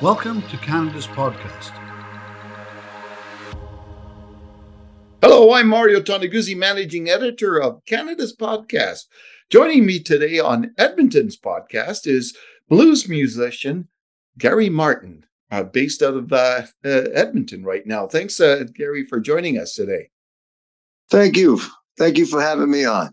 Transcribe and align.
Welcome 0.00 0.42
to 0.42 0.56
Canada's 0.58 1.08
podcast. 1.08 1.72
Hello, 5.20 5.52
I'm 5.52 5.66
Mario 5.66 6.00
Toneguzzi, 6.00 6.56
managing 6.56 7.08
editor 7.08 7.60
of 7.60 7.84
Canada's 7.84 8.36
podcast. 8.36 9.06
Joining 9.50 9.84
me 9.84 9.98
today 9.98 10.38
on 10.38 10.72
Edmonton's 10.78 11.36
podcast 11.36 12.06
is 12.06 12.36
blues 12.68 13.08
musician 13.08 13.88
Gary 14.38 14.68
Martin, 14.68 15.26
uh, 15.50 15.64
based 15.64 16.00
out 16.00 16.14
of 16.14 16.32
uh, 16.32 16.62
uh, 16.84 16.88
Edmonton 16.88 17.64
right 17.64 17.84
now. 17.84 18.06
Thanks, 18.06 18.38
uh, 18.38 18.66
Gary, 18.72 19.04
for 19.04 19.18
joining 19.18 19.58
us 19.58 19.74
today. 19.74 20.10
Thank 21.10 21.36
you. 21.36 21.60
Thank 21.98 22.18
you 22.18 22.26
for 22.26 22.40
having 22.40 22.70
me 22.70 22.84
on. 22.84 23.10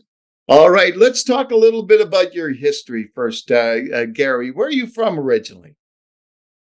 All 0.47 0.69
right, 0.69 0.95
let's 0.95 1.23
talk 1.23 1.49
a 1.49 1.55
little 1.55 1.81
bit 1.81 1.99
about 1.99 2.35
your 2.35 2.49
history 2.49 3.09
first, 3.15 3.51
uh, 3.51 3.77
uh, 3.91 4.05
Gary. 4.05 4.51
Where 4.51 4.67
are 4.67 4.71
you 4.71 4.85
from 4.85 5.19
originally? 5.19 5.77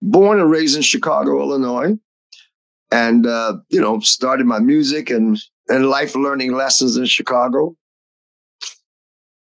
Born 0.01 0.41
and 0.41 0.51
raised 0.51 0.77
in 0.77 0.83
Chicago, 0.83 1.41
Illinois, 1.41 1.97
and 2.91 3.27
uh, 3.27 3.57
you 3.69 3.81
know 3.81 4.01
started 4.01 4.47
my 4.47 4.59
music 4.59 5.11
and 5.11 5.39
and 5.69 5.91
life 5.91 6.15
learning 6.15 6.53
lessons 6.53 6.97
in 6.97 7.05
Chicago. 7.07 7.77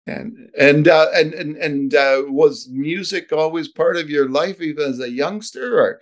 And 0.07 0.49
and 0.57 0.87
uh, 0.87 1.07
and 1.15 1.33
and 1.33 1.57
and 1.57 1.95
uh, 1.95 2.23
was 2.27 2.69
music 2.69 3.31
always 3.33 3.67
part 3.67 3.97
of 3.97 4.09
your 4.09 4.29
life, 4.29 4.61
even 4.61 4.83
as 4.83 4.99
a 4.99 5.09
youngster? 5.09 5.79
Or 5.79 6.01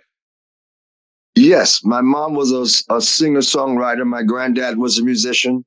yes, 1.34 1.82
my 1.84 2.02
mom 2.02 2.34
was 2.34 2.52
a, 2.52 2.94
a 2.94 3.00
singer 3.00 3.40
songwriter. 3.40 4.06
My 4.06 4.22
granddad 4.22 4.76
was 4.76 4.98
a 4.98 5.04
musician, 5.04 5.64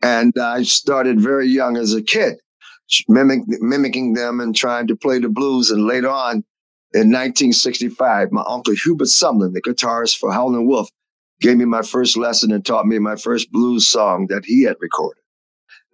and 0.00 0.32
I 0.38 0.62
started 0.62 1.20
very 1.20 1.48
young 1.48 1.76
as 1.76 1.92
a 1.92 2.02
kid, 2.02 2.36
mimic, 3.08 3.40
mimicking 3.48 4.14
them 4.14 4.38
and 4.38 4.54
trying 4.54 4.86
to 4.86 4.94
play 4.94 5.18
the 5.18 5.28
blues. 5.28 5.72
And 5.72 5.84
later 5.84 6.08
on, 6.08 6.44
in 6.94 7.08
1965, 7.08 8.32
my 8.32 8.44
uncle 8.46 8.74
Hubert 8.74 9.08
Sumlin, 9.08 9.54
the 9.54 9.62
guitarist 9.62 10.18
for 10.18 10.30
Howlin' 10.30 10.66
Wolf, 10.66 10.90
gave 11.40 11.56
me 11.56 11.64
my 11.64 11.82
first 11.82 12.16
lesson 12.16 12.52
and 12.52 12.64
taught 12.64 12.86
me 12.86 12.98
my 12.98 13.16
first 13.16 13.50
blues 13.50 13.88
song 13.88 14.26
that 14.28 14.44
he 14.44 14.62
had 14.62 14.76
recorded. 14.80 15.22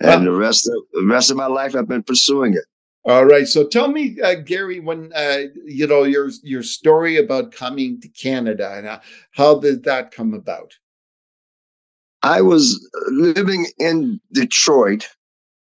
And 0.00 0.27
the 0.27 0.32
rest 0.32 0.68
of 0.68 0.74
the 0.92 1.06
rest 1.06 1.30
of 1.30 1.36
my 1.36 1.46
life, 1.46 1.74
I've 1.74 1.88
been 1.88 2.05
pursuing 2.05 2.55
it. 2.55 2.64
All 3.05 3.24
right. 3.24 3.48
So 3.48 3.66
tell 3.66 3.88
me, 3.88 4.20
uh, 4.20 4.34
Gary, 4.34 4.80
when 4.80 5.12
uh, 5.14 5.44
you 5.64 5.86
know 5.86 6.05
your 6.05 6.30
your 6.42 6.62
story 6.62 7.16
about 7.16 7.52
coming 7.52 8.00
to 8.00 8.08
Canada 8.08 8.74
and 8.77 8.86
uh, 8.86 9.00
how 9.33 9.58
did 9.58 9.84
that 9.84 10.12
come 10.12 10.34
about? 10.34 10.74
I 12.22 12.42
was 12.42 12.88
living 13.10 13.66
in 13.78 14.20
Detroit, 14.33 15.08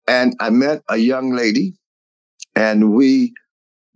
and 0.07 0.35
I 0.41 0.51
met 0.51 0.83
a 0.89 0.97
young 0.97 1.33
lady, 1.33 1.75
and 2.55 2.93
we 2.95 3.33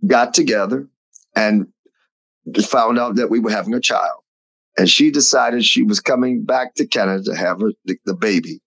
got 0.07 0.33
together 0.33 0.87
and 1.35 1.67
found 2.63 2.99
out 2.99 3.15
that 3.15 3.29
we 3.29 3.39
were 3.39 3.51
having 3.51 3.73
a 3.73 3.79
child. 3.79 4.21
And 4.77 4.89
she 4.89 5.09
decided 5.09 5.63
she 5.63 5.83
was 5.83 5.99
coming 5.99 6.43
back 6.43 6.75
to 6.75 6.85
Canada 6.85 7.23
to 7.25 7.35
have 7.35 7.61
her, 7.61 7.71
the, 7.85 7.97
the 8.05 8.13
baby. 8.13 8.59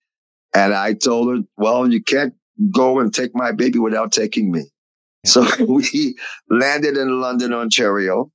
And 0.54 0.74
I 0.74 0.94
told 0.94 1.28
her, 1.28 1.42
well, 1.56 1.90
you 1.90 2.02
can't 2.02 2.34
go 2.72 2.98
and 2.98 3.12
take 3.12 3.34
my 3.34 3.52
baby 3.52 3.78
without 3.78 4.12
taking 4.12 4.50
me. 4.50 4.64
So 5.26 5.46
we 5.68 6.16
landed 6.48 6.96
in 6.96 7.20
London, 7.20 7.52
Ontario. 7.52 8.30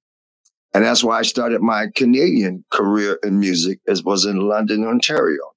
And 0.74 0.84
that's 0.84 1.04
why 1.04 1.20
I 1.20 1.24
started 1.24 1.62
my 1.62 1.88
Canadian 1.96 2.64
career 2.72 3.20
in 3.24 3.40
music, 3.40 3.80
as 3.88 4.04
was 4.04 4.26
in 4.26 4.38
London, 4.38 4.84
Ontario. 4.84 5.52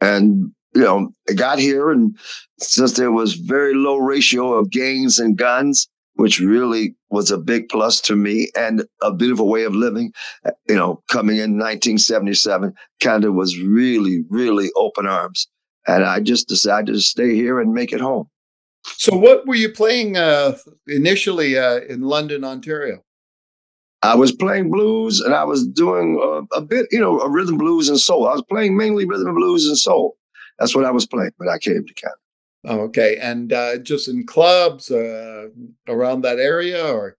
And, 0.00 0.52
you 0.74 0.82
know, 0.82 1.10
I 1.28 1.34
got 1.34 1.60
here 1.60 1.90
and 1.90 2.16
since 2.58 2.94
there 2.94 3.12
was 3.12 3.34
very 3.34 3.74
low 3.74 3.98
ratio 3.98 4.54
of 4.54 4.70
gangs 4.70 5.20
and 5.20 5.36
guns, 5.36 5.88
which 6.22 6.38
really 6.38 6.94
was 7.10 7.32
a 7.32 7.36
big 7.36 7.68
plus 7.68 8.00
to 8.00 8.14
me 8.14 8.48
and 8.56 8.84
a 9.02 9.10
bit 9.10 9.32
of 9.32 9.40
a 9.40 9.44
way 9.44 9.64
of 9.64 9.74
living. 9.74 10.12
You 10.68 10.76
know, 10.76 11.02
coming 11.10 11.38
in 11.38 11.58
1977, 11.58 12.72
Canada 13.00 13.32
was 13.32 13.58
really, 13.58 14.22
really 14.28 14.70
open 14.76 15.08
arms. 15.08 15.48
And 15.88 16.04
I 16.04 16.20
just 16.20 16.46
decided 16.46 16.94
to 16.94 17.00
stay 17.00 17.34
here 17.34 17.58
and 17.58 17.74
make 17.74 17.92
it 17.92 18.00
home. 18.00 18.30
So, 18.84 19.16
what 19.16 19.48
were 19.48 19.56
you 19.56 19.72
playing 19.72 20.16
uh, 20.16 20.56
initially 20.86 21.58
uh, 21.58 21.80
in 21.88 22.02
London, 22.02 22.44
Ontario? 22.44 23.02
I 24.02 24.14
was 24.14 24.30
playing 24.30 24.70
blues 24.70 25.18
and 25.18 25.34
I 25.34 25.42
was 25.42 25.66
doing 25.66 26.20
a, 26.22 26.58
a, 26.58 26.60
bit, 26.60 26.86
you 26.92 27.00
know, 27.00 27.18
a 27.18 27.28
rhythm 27.28 27.58
blues 27.58 27.88
and 27.88 27.98
soul. 27.98 28.28
I 28.28 28.32
was 28.34 28.44
playing 28.48 28.76
mainly 28.76 29.06
rhythm 29.06 29.34
blues 29.34 29.66
and 29.66 29.76
soul. 29.76 30.16
That's 30.60 30.76
what 30.76 30.84
I 30.84 30.92
was 30.92 31.04
playing 31.04 31.32
when 31.38 31.48
I 31.48 31.58
came 31.58 31.84
to 31.84 31.94
Canada. 31.94 32.16
Okay. 32.66 33.16
And 33.20 33.52
uh, 33.52 33.78
just 33.78 34.08
in 34.08 34.26
clubs 34.26 34.90
uh, 34.90 35.48
around 35.88 36.22
that 36.22 36.38
area 36.38 36.86
or? 36.86 37.16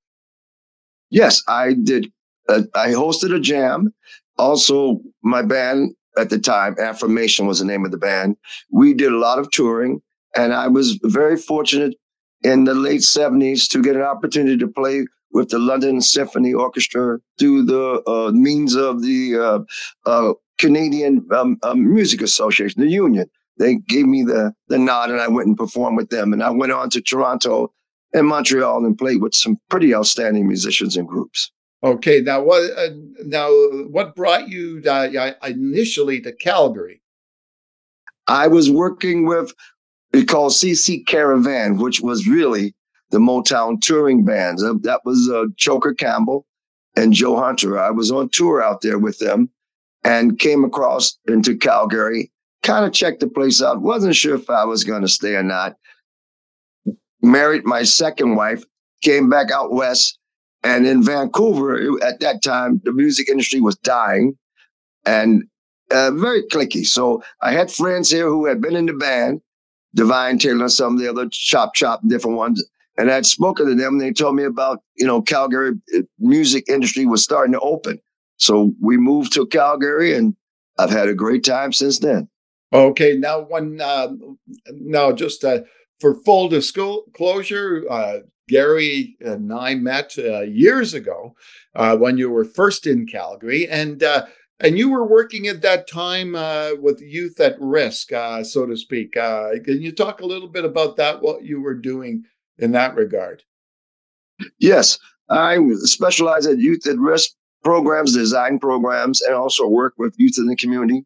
Yes, 1.10 1.44
I 1.48 1.74
did. 1.74 2.12
Uh, 2.50 2.64
I 2.76 2.90
hosted 2.90 3.36
a 3.36 3.40
jam. 3.40 3.94
Also, 4.38 5.00
my 5.22 5.42
band 5.42 5.96
at 6.18 6.30
the 6.30 6.40
time, 6.40 6.76
Affirmation 6.80 7.46
was 7.46 7.60
the 7.60 7.66
name 7.66 7.86
of 7.86 7.92
the 7.92 7.98
band. 7.98 8.38
We 8.72 8.94
did 8.94 9.12
a 9.12 9.18
lot 9.18 9.40
of 9.40 9.50
touring, 9.52 10.02
and 10.36 10.54
I 10.54 10.68
was 10.68 11.00
very 11.04 11.38
fortunate 11.38 11.96
in 12.42 12.66
the 12.66 12.74
late 12.74 13.02
70s 13.02 13.68
to 13.70 13.82
get 13.82 13.96
an 13.96 14.02
opportunity 14.02 14.58
to 14.58 14.68
play 14.68 15.06
with 15.32 15.50
the 15.50 15.60
London 15.60 16.02
Symphony 16.02 16.54
Orchestra 16.54 17.20
through 17.40 17.66
the 17.66 18.04
uh, 18.08 18.32
means 18.32 18.76
of 18.76 19.02
the 19.02 19.38
uh, 19.38 19.60
uh, 20.10 20.34
Canadian 20.60 21.26
um, 21.32 21.58
Music 21.76 22.22
Association, 22.22 22.82
the 22.82 22.90
union. 22.90 23.30
They 23.58 23.76
gave 23.76 24.06
me 24.06 24.24
the 24.24 24.54
the 24.68 24.80
nod, 24.80 25.10
and 25.10 25.22
I 25.22 25.28
went 25.28 25.48
and 25.48 25.58
performed 25.58 25.98
with 25.98 26.10
them. 26.10 26.34
And 26.34 26.44
I 26.44 26.50
went 26.50 26.72
on 26.72 26.90
to 26.92 27.02
Toronto 27.02 27.72
and 28.14 28.28
Montreal 28.28 28.86
and 28.86 28.98
played 28.98 29.22
with 29.22 29.36
some 29.36 29.58
pretty 29.70 29.94
outstanding 29.94 30.48
musicians 30.48 30.98
and 30.98 31.08
groups. 31.08 31.52
Okay, 31.84 32.22
now 32.22 32.42
what? 32.42 32.72
Uh, 32.78 32.90
now 33.26 33.50
what 33.90 34.16
brought 34.16 34.48
you 34.48 34.82
uh, 34.88 35.32
initially 35.46 36.22
to 36.22 36.32
Calgary? 36.32 37.02
I 38.28 38.48
was 38.48 38.72
working 38.72 39.26
with 39.26 39.54
we 40.14 40.24
called 40.24 40.54
CC 40.54 41.06
Caravan, 41.06 41.78
which 41.78 42.02
was 42.02 42.28
really 42.28 42.74
the 43.10 43.20
Motown 43.20 43.82
touring 43.82 44.24
bands. 44.24 44.64
Uh, 44.64 44.74
that 44.82 45.02
was 45.06 45.30
uh, 45.30 45.46
Choker 45.58 45.94
Campbell 45.94 46.46
and 46.96 47.14
Joe 47.14 47.38
Hunter. 47.38 47.80
I 47.80 47.92
was 47.92 48.12
on 48.12 48.30
tour 48.30 48.64
out 48.64 48.82
there 48.82 49.00
with 49.00 49.20
them 49.20 49.50
and 50.04 50.40
came 50.40 50.64
across 50.64 51.18
into 51.28 51.58
Calgary 51.58 52.32
kind 52.64 52.86
of 52.86 52.94
checked 52.94 53.20
the 53.20 53.28
place 53.28 53.62
out. 53.62 53.82
Wasn't 53.82 54.16
sure 54.16 54.36
if 54.36 54.50
I 54.50 54.66
was 54.66 54.84
going 54.84 55.02
to 55.02 55.08
stay 55.08 55.36
or 55.36 55.44
not. 55.44 55.76
Married 57.22 57.66
my 57.66 57.84
second 57.84 58.36
wife, 58.36 58.64
came 59.02 59.30
back 59.30 59.52
out 59.52 59.72
west. 59.72 60.18
And 60.64 60.88
in 60.88 61.04
Vancouver, 61.04 62.02
at 62.04 62.22
that 62.22 62.42
time, 62.42 62.82
the 62.86 62.94
music 62.94 63.30
industry 63.30 63.60
was 63.60 63.76
dying 63.78 64.38
and 65.06 65.44
uh, 65.92 66.12
very 66.12 66.44
clicky. 66.44 66.86
So 66.86 67.22
I 67.42 67.52
had 67.52 67.70
friends 67.70 68.10
here 68.10 68.28
who 68.28 68.46
had 68.46 68.62
been 68.62 68.76
in 68.76 68.86
the 68.86 68.94
band, 68.94 69.42
Divine 69.94 70.40
Taylor 70.40 70.70
some 70.70 70.94
of 70.94 71.00
the 71.00 71.10
other 71.10 71.28
Chop 71.30 71.76
Chop 71.76 72.02
different 72.08 72.38
ones. 72.38 72.66
And 72.98 73.12
I'd 73.12 73.26
spoken 73.26 73.68
to 73.68 73.76
them 73.76 73.94
and 73.94 74.02
they 74.02 74.14
told 74.14 74.36
me 74.36 74.44
about, 74.44 74.80
you 74.96 75.06
know, 75.06 75.22
Calgary 75.22 75.74
uh, 75.96 76.02
music 76.20 76.66
industry 76.70 77.06
was 77.06 77.24
starting 77.24 77.54
to 77.54 77.60
open. 77.60 78.00
So 78.38 78.72
we 78.82 78.98
moved 78.98 79.34
to 79.34 79.46
Calgary 79.48 80.16
and 80.16 80.36
I've 80.80 80.92
had 80.92 81.10
a 81.10 81.14
great 81.14 81.44
time 81.44 81.74
since 81.74 82.00
then. 82.00 82.30
Okay, 82.74 83.16
now 83.16 83.42
when 83.42 83.80
uh, 83.80 84.10
now 84.72 85.12
just 85.12 85.46
uh, 85.46 85.60
for 86.00 86.16
full 86.24 86.50
disclosure, 86.50 87.86
uh, 87.88 88.20
Gary 88.50 89.16
and 89.20 89.54
I 89.54 89.76
met 89.76 90.16
uh, 90.18 90.42
years 90.42 90.96
ago 90.96 91.36
uh, 91.76 91.96
when 91.96 92.18
you 92.18 92.32
were 92.32 92.46
first 92.46 92.88
in 92.88 93.06
Calgary, 93.06 93.68
and 93.68 94.02
uh, 94.02 94.26
and 94.60 94.76
you 94.76 94.90
were 94.90 95.06
working 95.06 95.48
at 95.48 95.62
that 95.62 95.88
time 95.88 96.34
with 96.82 97.00
youth 97.00 97.40
at 97.40 97.56
risk, 97.60 98.10
so 98.10 98.66
to 98.66 98.76
speak. 98.76 99.14
can 99.14 99.82
you 99.82 99.92
talk 99.92 100.22
a 100.22 100.26
little 100.26 100.50
bit 100.50 100.66
about 100.66 100.96
that? 100.98 101.22
What 101.22 101.44
you 101.44 101.62
were 101.62 101.76
doing 101.76 102.24
in 102.58 102.72
that 102.72 102.96
regard? 102.96 103.44
Yes, 104.58 104.98
I 105.30 105.60
specialize 105.84 106.48
at 106.48 106.58
youth 106.58 106.88
at 106.88 106.98
risk 106.98 107.32
programs, 107.64 108.14
design 108.14 108.58
programs, 108.58 109.22
and 109.22 109.36
also 109.36 109.68
work 109.68 109.94
with 109.98 110.16
youth 110.18 110.36
in 110.38 110.48
the 110.48 110.56
community 110.56 111.06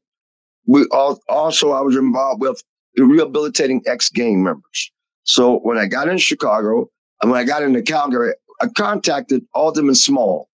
we 0.68 0.86
all, 0.92 1.20
also 1.30 1.72
I 1.72 1.82
was 1.82 1.96
involved 1.96 2.42
with 2.42 2.62
rehabilitating 2.98 3.82
ex 3.88 4.10
gang 4.10 4.44
members. 4.44 4.92
So 5.24 5.60
when 5.60 5.78
I 5.78 5.88
got 5.88 6.08
in 6.08 6.18
Chicago 6.18 6.90
and 7.22 7.32
when 7.32 7.40
I 7.40 7.44
got 7.44 7.64
into 7.64 7.82
Calgary, 7.82 8.34
I 8.62 8.68
contacted 8.78 9.46
Alderman 9.54 9.96
Small 9.96 10.50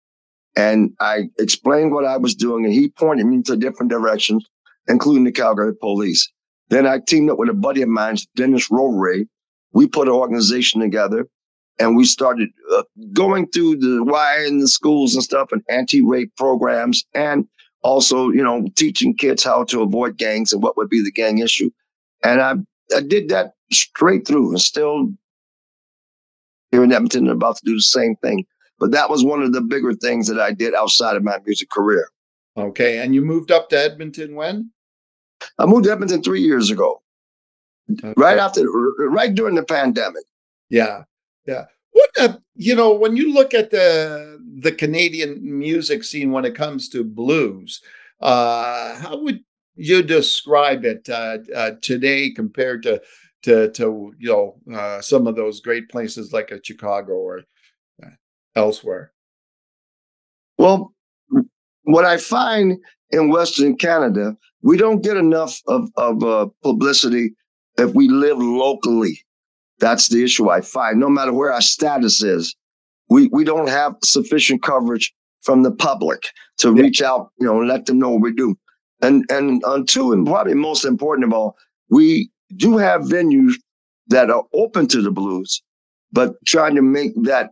and 0.55 0.91
I 0.99 1.29
explained 1.39 1.93
what 1.93 2.05
I 2.05 2.17
was 2.17 2.35
doing 2.35 2.65
and 2.65 2.73
he 2.73 2.89
pointed 2.89 3.25
me 3.25 3.41
to 3.43 3.55
different 3.55 3.91
directions, 3.91 4.45
including 4.87 5.23
the 5.23 5.31
Calgary 5.31 5.75
police. 5.75 6.29
Then 6.69 6.87
I 6.87 6.99
teamed 6.99 7.29
up 7.29 7.37
with 7.37 7.49
a 7.49 7.53
buddy 7.53 7.81
of 7.81 7.89
mine, 7.89 8.17
Dennis 8.35 8.69
Roveray. 8.69 9.27
We 9.73 9.87
put 9.87 10.07
an 10.07 10.13
organization 10.13 10.81
together 10.81 11.27
and 11.79 11.95
we 11.95 12.05
started 12.05 12.49
uh, 12.73 12.83
going 13.13 13.47
through 13.49 13.77
the 13.77 14.03
why 14.03 14.45
in 14.45 14.59
the 14.59 14.67
schools 14.67 15.15
and 15.15 15.23
stuff 15.23 15.51
and 15.51 15.61
anti-rape 15.69 16.35
programs 16.37 17.05
and 17.13 17.45
also, 17.83 18.29
you 18.29 18.43
know, 18.43 18.67
teaching 18.75 19.15
kids 19.15 19.43
how 19.43 19.63
to 19.65 19.81
avoid 19.81 20.17
gangs 20.17 20.53
and 20.53 20.61
what 20.61 20.77
would 20.77 20.89
be 20.89 21.03
the 21.03 21.11
gang 21.11 21.39
issue. 21.39 21.69
And 22.23 22.41
I, 22.41 22.55
I 22.95 23.01
did 23.01 23.29
that 23.29 23.53
straight 23.71 24.27
through 24.27 24.49
and 24.51 24.61
still 24.61 25.11
here 26.71 26.83
in 26.83 26.91
Edmonton 26.91 27.27
about 27.27 27.57
to 27.57 27.65
do 27.65 27.75
the 27.75 27.81
same 27.81 28.15
thing. 28.17 28.45
But 28.79 28.91
that 28.91 29.09
was 29.09 29.23
one 29.23 29.43
of 29.43 29.53
the 29.53 29.61
bigger 29.61 29.93
things 29.93 30.27
that 30.27 30.39
I 30.39 30.51
did 30.51 30.73
outside 30.73 31.15
of 31.15 31.23
my 31.23 31.37
music 31.45 31.69
career. 31.69 32.09
Okay. 32.57 32.99
And 32.99 33.13
you 33.15 33.21
moved 33.21 33.51
up 33.51 33.69
to 33.69 33.77
Edmonton 33.79 34.35
when? 34.35 34.71
I 35.57 35.65
moved 35.65 35.85
to 35.85 35.91
Edmonton 35.91 36.21
three 36.21 36.41
years 36.41 36.69
ago, 36.69 37.01
Okay. 37.91 38.13
right 38.17 38.37
after, 38.37 38.63
right 39.09 39.33
during 39.33 39.55
the 39.55 39.63
pandemic. 39.63 40.23
Yeah. 40.69 41.03
Yeah. 41.47 41.65
What 41.91 42.09
uh, 42.19 42.38
you 42.55 42.75
know, 42.75 42.93
when 42.93 43.17
you 43.17 43.33
look 43.33 43.53
at 43.53 43.71
the 43.71 44.39
the 44.59 44.71
Canadian 44.71 45.39
music 45.41 46.03
scene 46.03 46.31
when 46.31 46.45
it 46.45 46.55
comes 46.55 46.89
to 46.89 47.03
blues, 47.03 47.81
uh, 48.21 48.99
how 48.99 49.21
would 49.21 49.41
you 49.75 50.03
describe 50.03 50.85
it 50.85 51.09
uh, 51.09 51.39
uh, 51.55 51.71
today 51.81 52.31
compared 52.31 52.83
to 52.83 53.01
to 53.43 53.71
to 53.71 54.13
you 54.19 54.29
know 54.29 54.77
uh, 54.77 55.01
some 55.01 55.27
of 55.27 55.35
those 55.35 55.59
great 55.59 55.89
places 55.89 56.33
like 56.33 56.51
a 56.51 56.63
Chicago 56.63 57.13
or 57.13 57.41
uh, 58.03 58.09
elsewhere? 58.55 59.11
Well, 60.57 60.93
what 61.83 62.05
I 62.05 62.17
find 62.17 62.77
in 63.09 63.29
Western 63.29 63.75
Canada, 63.75 64.38
we 64.61 64.77
don't 64.77 65.03
get 65.03 65.17
enough 65.17 65.59
of, 65.67 65.89
of 65.97 66.23
uh, 66.23 66.47
publicity 66.61 67.33
if 67.77 67.93
we 67.93 68.07
live 68.07 68.38
locally. 68.38 69.19
That's 69.81 70.07
the 70.07 70.23
issue 70.23 70.49
I 70.49 70.61
find. 70.61 70.99
No 70.99 71.09
matter 71.09 71.33
where 71.33 71.51
our 71.51 71.61
status 71.61 72.23
is, 72.23 72.55
we, 73.09 73.27
we 73.33 73.43
don't 73.43 73.67
have 73.67 73.95
sufficient 74.03 74.63
coverage 74.63 75.13
from 75.41 75.63
the 75.63 75.71
public 75.71 76.21
to 76.59 76.73
Yeah. 76.73 76.83
reach 76.83 77.01
out, 77.01 77.31
you 77.39 77.47
know, 77.47 77.59
and 77.59 77.67
let 77.67 77.87
them 77.87 77.99
know 77.99 78.11
what 78.11 78.21
we 78.21 78.31
do. 78.33 78.55
And 79.01 79.25
and 79.31 79.63
on 79.65 79.85
two, 79.87 80.13
and 80.13 80.25
probably 80.25 80.53
most 80.53 80.85
important 80.85 81.25
of 81.25 81.33
all, 81.33 81.55
we 81.89 82.29
do 82.55 82.77
have 82.77 83.01
venues 83.01 83.53
that 84.07 84.29
are 84.29 84.43
open 84.53 84.87
to 84.89 85.01
the 85.01 85.11
blues, 85.11 85.61
but 86.11 86.35
trying 86.45 86.75
to 86.75 86.83
make 86.83 87.11
that 87.23 87.49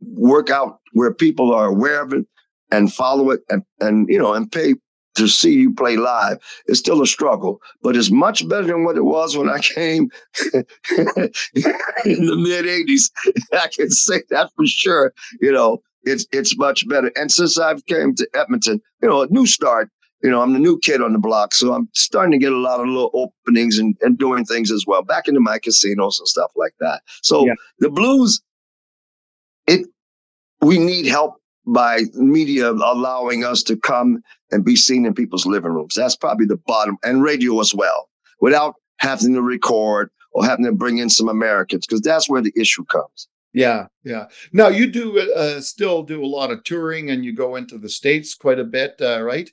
work 0.00 0.48
out 0.50 0.78
where 0.92 1.12
people 1.12 1.52
are 1.52 1.66
aware 1.66 2.00
of 2.02 2.12
it 2.12 2.24
and 2.70 2.92
follow 2.92 3.30
it 3.30 3.40
and, 3.50 3.62
and 3.80 4.08
you 4.08 4.18
know 4.18 4.32
and 4.34 4.50
pay 4.52 4.74
to 5.14 5.28
see 5.28 5.52
you 5.54 5.74
play 5.74 5.96
live. 5.96 6.38
It's 6.66 6.78
still 6.78 7.02
a 7.02 7.06
struggle 7.06 7.60
but 7.82 7.96
it's 7.96 8.10
much 8.10 8.48
better 8.48 8.66
than 8.66 8.84
what 8.84 8.96
it 8.96 9.04
was 9.04 9.36
when 9.36 9.48
i 9.48 9.58
came 9.58 10.08
in 10.54 12.26
the 12.26 12.36
mid 12.36 12.64
80s 12.64 13.10
i 13.52 13.68
can 13.74 13.90
say 13.90 14.22
that 14.30 14.50
for 14.56 14.66
sure 14.66 15.12
you 15.40 15.52
know 15.52 15.78
it's 16.04 16.26
it's 16.32 16.56
much 16.56 16.88
better. 16.88 17.10
And 17.16 17.30
since 17.30 17.58
i've 17.58 17.84
came 17.86 18.14
to 18.16 18.28
edmonton 18.34 18.80
you 19.02 19.08
know 19.08 19.22
a 19.22 19.26
new 19.28 19.46
start 19.46 19.88
you 20.22 20.30
know 20.30 20.40
i'm 20.42 20.52
the 20.52 20.58
new 20.58 20.78
kid 20.80 21.00
on 21.02 21.12
the 21.12 21.18
block 21.18 21.54
so 21.54 21.72
i'm 21.74 21.88
starting 21.94 22.32
to 22.32 22.38
get 22.38 22.52
a 22.52 22.56
lot 22.56 22.80
of 22.80 22.86
little 22.86 23.10
openings 23.14 23.78
and, 23.78 23.96
and 24.02 24.18
doing 24.18 24.44
things 24.44 24.70
as 24.70 24.84
well 24.86 25.02
back 25.02 25.28
into 25.28 25.40
my 25.40 25.58
casinos 25.58 26.18
and 26.18 26.28
stuff 26.28 26.50
like 26.56 26.74
that. 26.80 27.02
So 27.22 27.46
Yeah. 27.46 27.54
the 27.78 27.90
blues 27.90 28.40
it 29.66 29.86
we 30.60 30.78
need 30.78 31.06
help 31.06 31.36
by 31.66 32.02
media 32.14 32.70
allowing 32.70 33.44
us 33.44 33.62
to 33.64 33.76
come 33.76 34.22
and 34.50 34.64
be 34.64 34.76
seen 34.76 35.06
in 35.06 35.14
people's 35.14 35.46
living 35.46 35.72
rooms. 35.72 35.94
That's 35.94 36.16
probably 36.16 36.46
the 36.46 36.56
bottom, 36.56 36.96
and 37.02 37.22
radio 37.22 37.60
as 37.60 37.74
well, 37.74 38.08
without 38.40 38.74
having 38.98 39.34
to 39.34 39.42
record 39.42 40.10
or 40.32 40.44
having 40.44 40.64
to 40.64 40.72
bring 40.72 40.98
in 40.98 41.10
some 41.10 41.28
Americans, 41.28 41.86
because 41.86 42.00
that's 42.00 42.28
where 42.28 42.42
the 42.42 42.52
issue 42.56 42.84
comes. 42.86 43.28
Yeah, 43.52 43.86
yeah. 44.02 44.28
Now 44.52 44.68
you 44.68 44.90
do 44.90 45.20
uh, 45.20 45.60
still 45.60 46.02
do 46.02 46.24
a 46.24 46.26
lot 46.26 46.50
of 46.50 46.64
touring, 46.64 47.10
and 47.10 47.24
you 47.24 47.34
go 47.34 47.56
into 47.56 47.78
the 47.78 47.88
states 47.88 48.34
quite 48.34 48.58
a 48.58 48.64
bit, 48.64 48.94
uh, 49.00 49.22
right? 49.22 49.50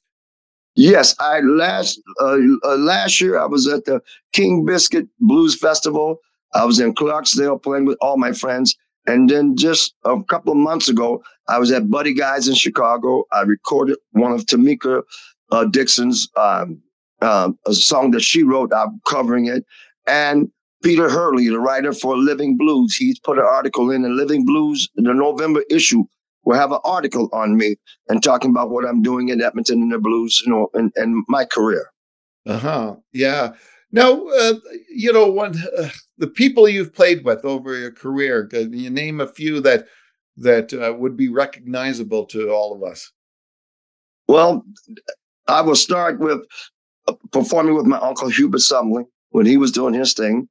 Yes, 0.76 1.16
I 1.20 1.42
last 1.42 2.02
uh, 2.22 2.38
uh, 2.64 2.78
last 2.78 3.20
year 3.20 3.38
I 3.38 3.46
was 3.46 3.68
at 3.68 3.86
the 3.86 4.02
King 4.32 4.66
Biscuit 4.66 5.08
Blues 5.20 5.60
Festival. 5.60 6.20
I 6.54 6.64
was 6.64 6.80
in 6.80 6.96
Clarksdale 6.96 7.62
playing 7.62 7.86
with 7.86 7.98
all 8.02 8.18
my 8.18 8.32
friends, 8.32 8.76
and 9.10 9.30
then 9.30 9.56
just 9.58 9.94
a 10.06 10.22
couple 10.24 10.52
of 10.52 10.58
months 10.58 10.88
ago, 10.88 11.24
I 11.48 11.58
was 11.58 11.72
at 11.72 11.90
Buddy 11.90 12.14
Guys 12.14 12.48
in 12.48 12.56
Chicago. 12.56 13.26
I 13.32 13.42
recorded 13.42 13.98
one 14.12 14.32
of 14.32 14.46
Tamika 14.46 15.02
uh, 15.52 15.66
Dixon's 15.66 16.30
um, 16.36 16.82
um, 17.22 17.58
a 17.66 17.74
song 17.74 18.12
that 18.12 18.22
she 18.22 18.44
wrote. 18.44 18.72
I'm 18.74 19.02
covering 19.08 19.48
it, 19.48 19.66
and 20.08 20.50
Peter 20.84 21.10
Hurley, 21.10 21.50
the 21.50 21.60
writer 21.60 21.92
for 21.92 22.18
Living 22.18 22.56
Blues, 22.56 22.96
he's 22.96 23.20
put 23.20 23.38
an 23.38 23.46
article 23.46 23.92
in 23.92 24.04
the 24.04 24.10
Living 24.10 24.46
Blues, 24.46 24.88
the 24.96 25.14
November 25.14 25.64
issue. 25.70 26.04
Will 26.46 26.56
have 26.56 26.72
an 26.72 26.80
article 26.86 27.30
on 27.34 27.58
me 27.58 27.76
and 28.08 28.24
talking 28.24 28.52
about 28.52 28.70
what 28.70 28.86
I'm 28.86 29.02
doing 29.02 29.28
in 29.28 29.42
Edmonton 29.42 29.82
and 29.82 29.92
the 29.92 30.00
blues, 30.00 30.42
you 30.46 30.52
know, 30.52 30.70
and, 30.74 30.92
and 30.96 31.26
my 31.28 31.44
career. 31.44 31.92
Uh 32.46 32.58
huh. 32.58 32.96
Yeah. 33.12 33.52
Now, 33.92 34.26
uh, 34.26 34.54
you 34.90 35.12
know, 35.12 35.30
when 35.30 35.56
uh, 35.78 35.90
the 36.20 36.28
people 36.28 36.70
you've 36.70 36.94
played 36.94 37.24
with 37.26 37.44
over 37.44 37.78
your 37.78 37.92
career, 37.92 38.46
can 38.46 38.74
you 38.74 38.90
name 38.90 39.20
a 39.20 39.28
few 39.28 39.62
that 39.62 39.88
that 40.38 40.74
uh, 40.74 40.94
would 40.94 41.18
be 41.18 41.28
recognizable 41.28 42.26
to 42.28 42.50
all 42.50 42.74
of 42.74 42.84
us? 42.90 43.12
Well, 44.28 44.64
I 45.48 45.62
will 45.62 45.76
start 45.76 46.20
with 46.20 46.42
uh, 47.08 47.14
performing 47.32 47.76
with 47.76 47.86
my 47.86 47.98
uncle 47.98 48.30
Hubert 48.30 48.60
Sumlin 48.60 49.06
when 49.32 49.46
he 49.46 49.58
was 49.58 49.72
doing 49.72 49.94
his 49.94 50.14
thing. 50.14 50.48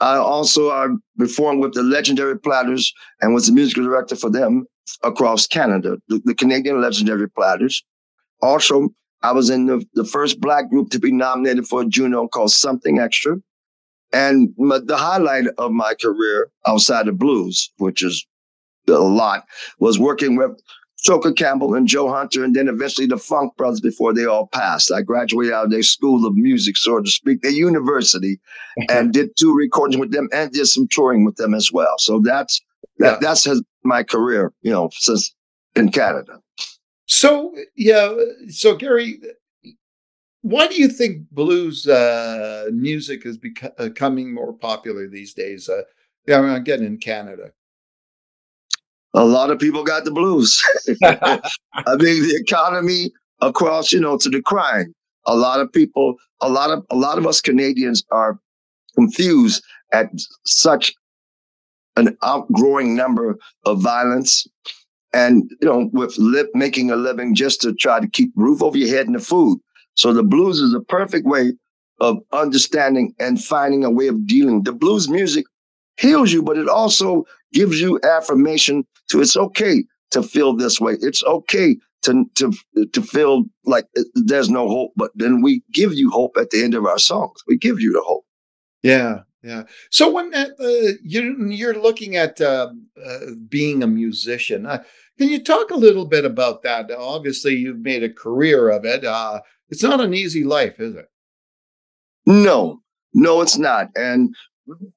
I 0.00 0.14
also 0.14 0.70
uh, 0.70 0.88
performed 1.18 1.60
with 1.60 1.74
the 1.74 1.82
legendary 1.82 2.38
Platters 2.38 2.92
and 3.20 3.34
was 3.34 3.46
the 3.46 3.52
musical 3.52 3.84
director 3.84 4.16
for 4.16 4.30
them 4.30 4.64
across 5.02 5.46
Canada, 5.46 5.98
the, 6.08 6.20
the 6.24 6.34
Canadian 6.34 6.80
legendary 6.80 7.28
Platters. 7.28 7.84
Also, 8.40 8.88
I 9.22 9.32
was 9.32 9.50
in 9.50 9.66
the, 9.66 9.84
the 9.94 10.04
first 10.04 10.40
black 10.40 10.70
group 10.70 10.90
to 10.90 11.00
be 11.00 11.10
nominated 11.10 11.66
for 11.66 11.82
a 11.82 11.86
Juno 11.86 12.28
called 12.28 12.52
Something 12.52 13.00
Extra. 13.00 13.36
And 14.12 14.54
my, 14.56 14.78
the 14.78 14.96
highlight 14.96 15.46
of 15.58 15.72
my 15.72 15.94
career 16.00 16.50
outside 16.66 17.08
of 17.08 17.18
blues, 17.18 17.70
which 17.78 18.02
is 18.02 18.26
a 18.88 18.92
lot, 18.92 19.44
was 19.78 19.98
working 19.98 20.36
with 20.36 20.52
Choker 21.02 21.32
Campbell 21.32 21.74
and 21.74 21.86
Joe 21.86 22.08
Hunter, 22.10 22.42
and 22.42 22.56
then 22.56 22.68
eventually 22.68 23.06
the 23.06 23.18
Funk 23.18 23.56
Brothers 23.56 23.80
before 23.80 24.12
they 24.12 24.24
all 24.24 24.46
passed. 24.48 24.90
I 24.90 25.02
graduated 25.02 25.52
out 25.52 25.66
of 25.66 25.70
their 25.70 25.82
school 25.82 26.26
of 26.26 26.34
music, 26.34 26.76
so 26.76 27.00
to 27.00 27.10
speak, 27.10 27.42
their 27.42 27.52
university, 27.52 28.40
and 28.88 29.12
did 29.12 29.30
two 29.38 29.54
recordings 29.54 29.98
with 30.00 30.12
them 30.12 30.28
and 30.32 30.50
did 30.50 30.66
some 30.66 30.88
touring 30.90 31.24
with 31.24 31.36
them 31.36 31.54
as 31.54 31.70
well. 31.72 31.94
So 31.98 32.20
that's 32.24 32.60
that, 32.98 33.12
Yeah. 33.12 33.18
that's 33.20 33.44
has 33.44 33.62
my 33.84 34.02
career, 34.02 34.52
you 34.62 34.70
know, 34.72 34.90
since 34.92 35.32
in 35.76 35.90
Canada. 35.90 36.40
So, 37.06 37.54
yeah. 37.76 38.12
So, 38.48 38.74
Gary, 38.76 39.20
why 40.48 40.66
do 40.66 40.76
you 40.76 40.88
think 40.88 41.28
blues 41.30 41.86
uh, 41.86 42.70
music 42.72 43.26
is 43.26 43.36
becoming 43.36 44.32
more 44.32 44.54
popular 44.54 45.06
these 45.06 45.34
days? 45.34 45.68
Uh, 45.68 45.82
yeah, 46.26 46.40
I'm 46.40 46.64
getting 46.64 46.86
in 46.86 46.96
Canada. 46.96 47.52
A 49.14 49.24
lot 49.24 49.50
of 49.50 49.58
people 49.58 49.84
got 49.84 50.04
the 50.04 50.10
blues. 50.10 50.62
I 51.04 51.40
mean, 51.96 52.22
the 52.22 52.38
economy 52.40 53.12
across, 53.40 53.92
you 53.92 54.00
know, 54.00 54.16
to 54.16 54.28
the 54.30 54.40
crime. 54.40 54.94
A 55.26 55.36
lot 55.36 55.60
of 55.60 55.70
people, 55.70 56.16
a 56.40 56.48
lot 56.48 56.70
of 56.70 56.84
a 56.90 56.96
lot 56.96 57.18
of 57.18 57.26
us 57.26 57.42
Canadians 57.42 58.02
are 58.10 58.38
confused 58.94 59.62
at 59.92 60.10
such 60.46 60.94
an 61.96 62.16
outgrowing 62.22 62.96
number 62.96 63.36
of 63.66 63.82
violence, 63.82 64.46
and 65.12 65.50
you 65.60 65.68
know, 65.68 65.90
with 65.92 66.16
lip 66.16 66.48
making 66.54 66.90
a 66.90 66.96
living 66.96 67.34
just 67.34 67.60
to 67.62 67.74
try 67.74 68.00
to 68.00 68.08
keep 68.08 68.32
roof 68.34 68.62
over 68.62 68.78
your 68.78 68.88
head 68.88 69.06
and 69.06 69.14
the 69.14 69.20
food. 69.20 69.58
So 69.98 70.12
the 70.12 70.22
blues 70.22 70.60
is 70.60 70.72
a 70.74 70.80
perfect 70.80 71.26
way 71.26 71.54
of 72.00 72.18
understanding 72.32 73.14
and 73.18 73.42
finding 73.42 73.84
a 73.84 73.90
way 73.90 74.06
of 74.06 74.26
dealing. 74.26 74.62
The 74.62 74.72
blues 74.72 75.08
music 75.08 75.44
heals 75.98 76.32
you, 76.32 76.40
but 76.42 76.56
it 76.56 76.68
also 76.68 77.24
gives 77.52 77.80
you 77.80 78.00
affirmation 78.04 78.86
to 79.10 79.20
it's 79.20 79.36
okay 79.36 79.84
to 80.12 80.22
feel 80.22 80.54
this 80.54 80.80
way. 80.80 80.96
It's 81.00 81.24
okay 81.24 81.76
to 82.02 82.24
to 82.36 82.52
to 82.92 83.02
feel 83.02 83.44
like 83.64 83.86
there's 84.14 84.48
no 84.48 84.68
hope, 84.68 84.92
but 84.94 85.10
then 85.16 85.42
we 85.42 85.62
give 85.72 85.92
you 85.94 86.10
hope 86.10 86.36
at 86.36 86.50
the 86.50 86.62
end 86.62 86.74
of 86.74 86.86
our 86.86 87.00
songs. 87.00 87.42
We 87.48 87.58
give 87.58 87.80
you 87.80 87.92
the 87.92 88.02
hope. 88.06 88.24
Yeah, 88.84 89.22
yeah. 89.42 89.64
So 89.90 90.08
when 90.08 90.32
uh, 90.32 90.50
uh, 90.60 90.92
you're 91.02 91.36
you're 91.50 91.82
looking 91.82 92.14
at 92.14 92.40
uh, 92.40 92.68
uh, 93.04 93.18
being 93.48 93.82
a 93.82 93.88
musician, 93.88 94.66
uh, 94.66 94.84
can 95.18 95.28
you 95.28 95.42
talk 95.42 95.70
a 95.70 95.76
little 95.76 96.06
bit 96.06 96.24
about 96.24 96.62
that? 96.62 96.90
Obviously, 96.90 97.56
you've 97.56 97.80
made 97.80 98.02
a 98.02 98.12
career 98.12 98.70
of 98.70 98.84
it. 98.84 99.04
Uh, 99.04 99.40
it's 99.68 99.82
not 99.82 100.00
an 100.00 100.14
easy 100.14 100.44
life, 100.44 100.78
is 100.78 100.94
it? 100.94 101.10
No, 102.24 102.80
no, 103.14 103.40
it's 103.40 103.58
not. 103.58 103.88
And 103.96 104.34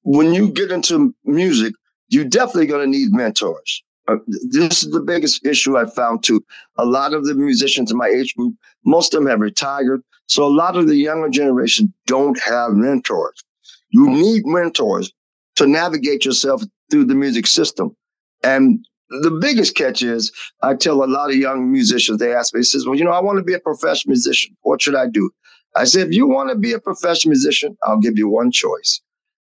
when 0.04 0.34
you 0.34 0.50
get 0.50 0.72
into 0.72 1.16
music, 1.24 1.74
you're 2.10 2.26
definitely 2.26 2.68
going 2.68 2.92
to 2.92 2.98
need 2.98 3.12
mentors. 3.12 3.84
Uh, 4.08 4.18
this 4.50 4.84
is 4.84 4.92
the 4.92 5.00
biggest 5.00 5.46
issue 5.46 5.78
I 5.78 5.86
found 5.86 6.24
too. 6.24 6.44
A 6.78 6.86
lot 6.86 7.14
of 7.14 7.26
the 7.26 7.34
musicians 7.34 7.92
in 7.92 7.98
my 7.98 8.08
age 8.08 8.36
group, 8.36 8.54
most 8.86 9.14
of 9.14 9.22
them 9.22 9.30
have 9.30 9.40
retired. 9.40 10.02
So 10.28 10.46
a 10.46 10.50
lot 10.50 10.76
of 10.76 10.88
the 10.88 10.96
younger 10.96 11.30
generation 11.30 11.94
don't 12.08 12.40
have 12.42 12.74
mentors. 12.74 13.44
You 13.90 14.10
need 14.10 14.46
mentors 14.46 15.12
to 15.56 15.68
navigate 15.68 16.26
yourself 16.26 16.64
through 16.90 17.06
the 17.06 17.16
music 17.16 17.48
system. 17.48 17.96
And 18.44 18.86
the 19.22 19.32
biggest 19.32 19.76
catch 19.76 20.02
is 20.02 20.32
I 20.62 20.76
tell 20.76 21.04
a 21.04 21.06
lot 21.06 21.30
of 21.30 21.36
young 21.36 21.72
musicians, 21.72 22.20
they 22.20 22.34
ask 22.34 22.54
me, 22.54 22.64
says, 22.64 22.86
Well, 22.86 22.98
you 22.98 23.04
know, 23.04 23.12
I 23.12 23.22
want 23.22 23.38
to 23.38 23.44
be 23.44 23.54
a 23.54 23.60
professional 23.60 24.12
musician. 24.12 24.56
What 24.62 24.82
should 24.82 24.96
I 24.96 25.08
do? 25.08 25.30
I 25.76 25.86
said, 25.86 26.08
if 26.08 26.14
you 26.14 26.28
want 26.28 26.50
to 26.50 26.56
be 26.56 26.74
a 26.74 26.80
professional 26.80 27.32
musician, 27.32 27.78
I'll 27.84 28.00
give 28.00 28.18
you 28.18 28.28
one 28.28 28.52
choice. 28.52 29.02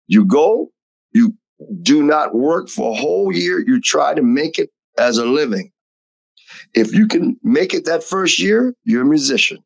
You 0.09 0.25
go, 0.25 0.71
you 1.13 1.35
do 1.83 2.03
not 2.03 2.35
work 2.35 2.69
for 2.69 2.93
a 2.93 2.95
whole 2.97 3.33
year, 3.33 3.61
you 3.61 3.81
try 3.81 4.15
to 4.15 4.23
make 4.23 4.59
it 4.59 4.71
as 4.99 5.19
a 5.19 5.25
living. 5.25 5.71
If 6.75 6.93
you 6.93 7.07
can 7.07 7.39
make 7.43 7.75
it 7.75 7.85
that 7.85 8.03
first 8.03 8.39
year, 8.39 8.75
you're 8.85 9.03
a 9.03 9.07
musician. 9.07 9.59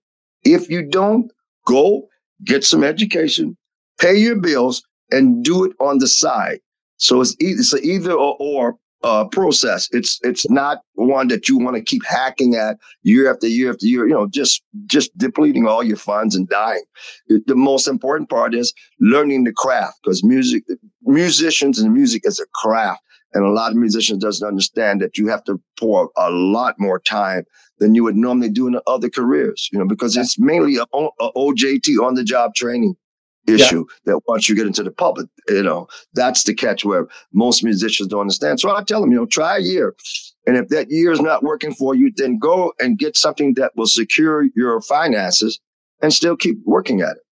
If 0.44 0.70
you 0.70 0.82
don't, 0.82 1.30
go 1.66 2.08
get 2.44 2.64
some 2.64 2.84
education, 2.84 3.56
pay 3.98 4.16
your 4.16 4.36
bills, 4.36 4.82
and 5.10 5.44
do 5.44 5.64
it 5.64 5.72
on 5.80 5.98
the 5.98 6.06
side. 6.06 6.60
So 6.96 7.20
it's, 7.20 7.32
e- 7.40 7.56
it's 7.58 7.74
either 7.74 8.12
or, 8.12 8.36
or 8.38 8.76
uh, 9.02 9.24
process. 9.26 9.88
It's 9.92 10.18
it's 10.22 10.48
not 10.50 10.78
one 10.94 11.28
that 11.28 11.48
you 11.48 11.58
want 11.58 11.76
to 11.76 11.82
keep 11.82 12.04
hacking 12.04 12.54
at 12.54 12.76
year 13.02 13.32
after 13.32 13.46
year 13.46 13.70
after 13.70 13.86
year. 13.86 14.06
You 14.06 14.14
know, 14.14 14.28
just 14.28 14.62
just 14.86 15.16
depleting 15.16 15.66
all 15.66 15.82
your 15.82 15.96
funds 15.96 16.36
and 16.36 16.48
dying. 16.48 16.84
The 17.28 17.56
most 17.56 17.88
important 17.88 18.28
part 18.28 18.54
is 18.54 18.72
learning 19.00 19.44
the 19.44 19.52
craft 19.52 19.98
because 20.02 20.22
music, 20.22 20.64
musicians 21.02 21.78
and 21.78 21.92
music 21.92 22.22
is 22.24 22.40
a 22.40 22.46
craft, 22.54 23.02
and 23.32 23.44
a 23.44 23.50
lot 23.50 23.72
of 23.72 23.76
musicians 23.76 24.22
doesn't 24.22 24.46
understand 24.46 25.00
that 25.00 25.16
you 25.16 25.28
have 25.28 25.44
to 25.44 25.60
pour 25.78 26.10
a 26.16 26.30
lot 26.30 26.74
more 26.78 27.00
time 27.00 27.44
than 27.78 27.94
you 27.94 28.04
would 28.04 28.16
normally 28.16 28.50
do 28.50 28.66
in 28.66 28.78
other 28.86 29.08
careers. 29.08 29.68
You 29.72 29.78
know, 29.78 29.86
because 29.86 30.16
it's 30.16 30.38
mainly 30.38 30.76
a, 30.76 30.82
a 30.82 31.32
OJT 31.34 31.98
on 32.02 32.14
the 32.14 32.24
job 32.24 32.54
training 32.54 32.96
issue 33.46 33.86
yeah. 33.88 34.12
that 34.12 34.20
once 34.26 34.48
you 34.48 34.54
get 34.54 34.66
into 34.66 34.82
the 34.82 34.90
public, 34.90 35.28
you 35.48 35.62
know, 35.62 35.88
that's 36.14 36.44
the 36.44 36.54
catch 36.54 36.84
where 36.84 37.08
most 37.32 37.64
musicians 37.64 38.08
don't 38.08 38.20
understand. 38.20 38.60
So 38.60 38.74
I 38.74 38.82
tell 38.82 39.00
them, 39.00 39.12
you 39.12 39.18
know, 39.18 39.26
try 39.26 39.56
a 39.56 39.60
year. 39.60 39.94
And 40.46 40.56
if 40.56 40.68
that 40.68 40.90
year 40.90 41.12
is 41.12 41.20
not 41.20 41.42
working 41.42 41.74
for 41.74 41.94
you, 41.94 42.12
then 42.14 42.38
go 42.38 42.72
and 42.80 42.98
get 42.98 43.16
something 43.16 43.54
that 43.54 43.72
will 43.76 43.86
secure 43.86 44.46
your 44.54 44.80
finances 44.80 45.60
and 46.02 46.12
still 46.12 46.36
keep 46.36 46.58
working 46.64 47.00
at 47.00 47.16
it. 47.16 47.22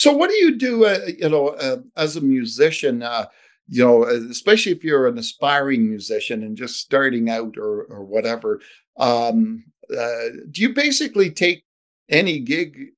So 0.00 0.12
what 0.12 0.30
do 0.30 0.36
you 0.36 0.56
do, 0.56 0.84
uh, 0.84 1.00
you 1.18 1.28
know, 1.28 1.48
uh, 1.48 1.78
as 1.96 2.16
a 2.16 2.20
musician, 2.20 3.02
uh, 3.02 3.26
you 3.68 3.84
know, 3.84 4.04
especially 4.04 4.72
if 4.72 4.84
you're 4.84 5.06
an 5.06 5.18
aspiring 5.18 5.88
musician 5.88 6.42
and 6.42 6.56
just 6.56 6.76
starting 6.76 7.28
out 7.28 7.58
or, 7.58 7.82
or 7.84 8.04
whatever, 8.04 8.60
um, 8.98 9.64
uh, 9.96 10.28
do 10.50 10.62
you 10.62 10.72
basically 10.72 11.30
take 11.30 11.64
any 12.08 12.38
gig 12.38 12.88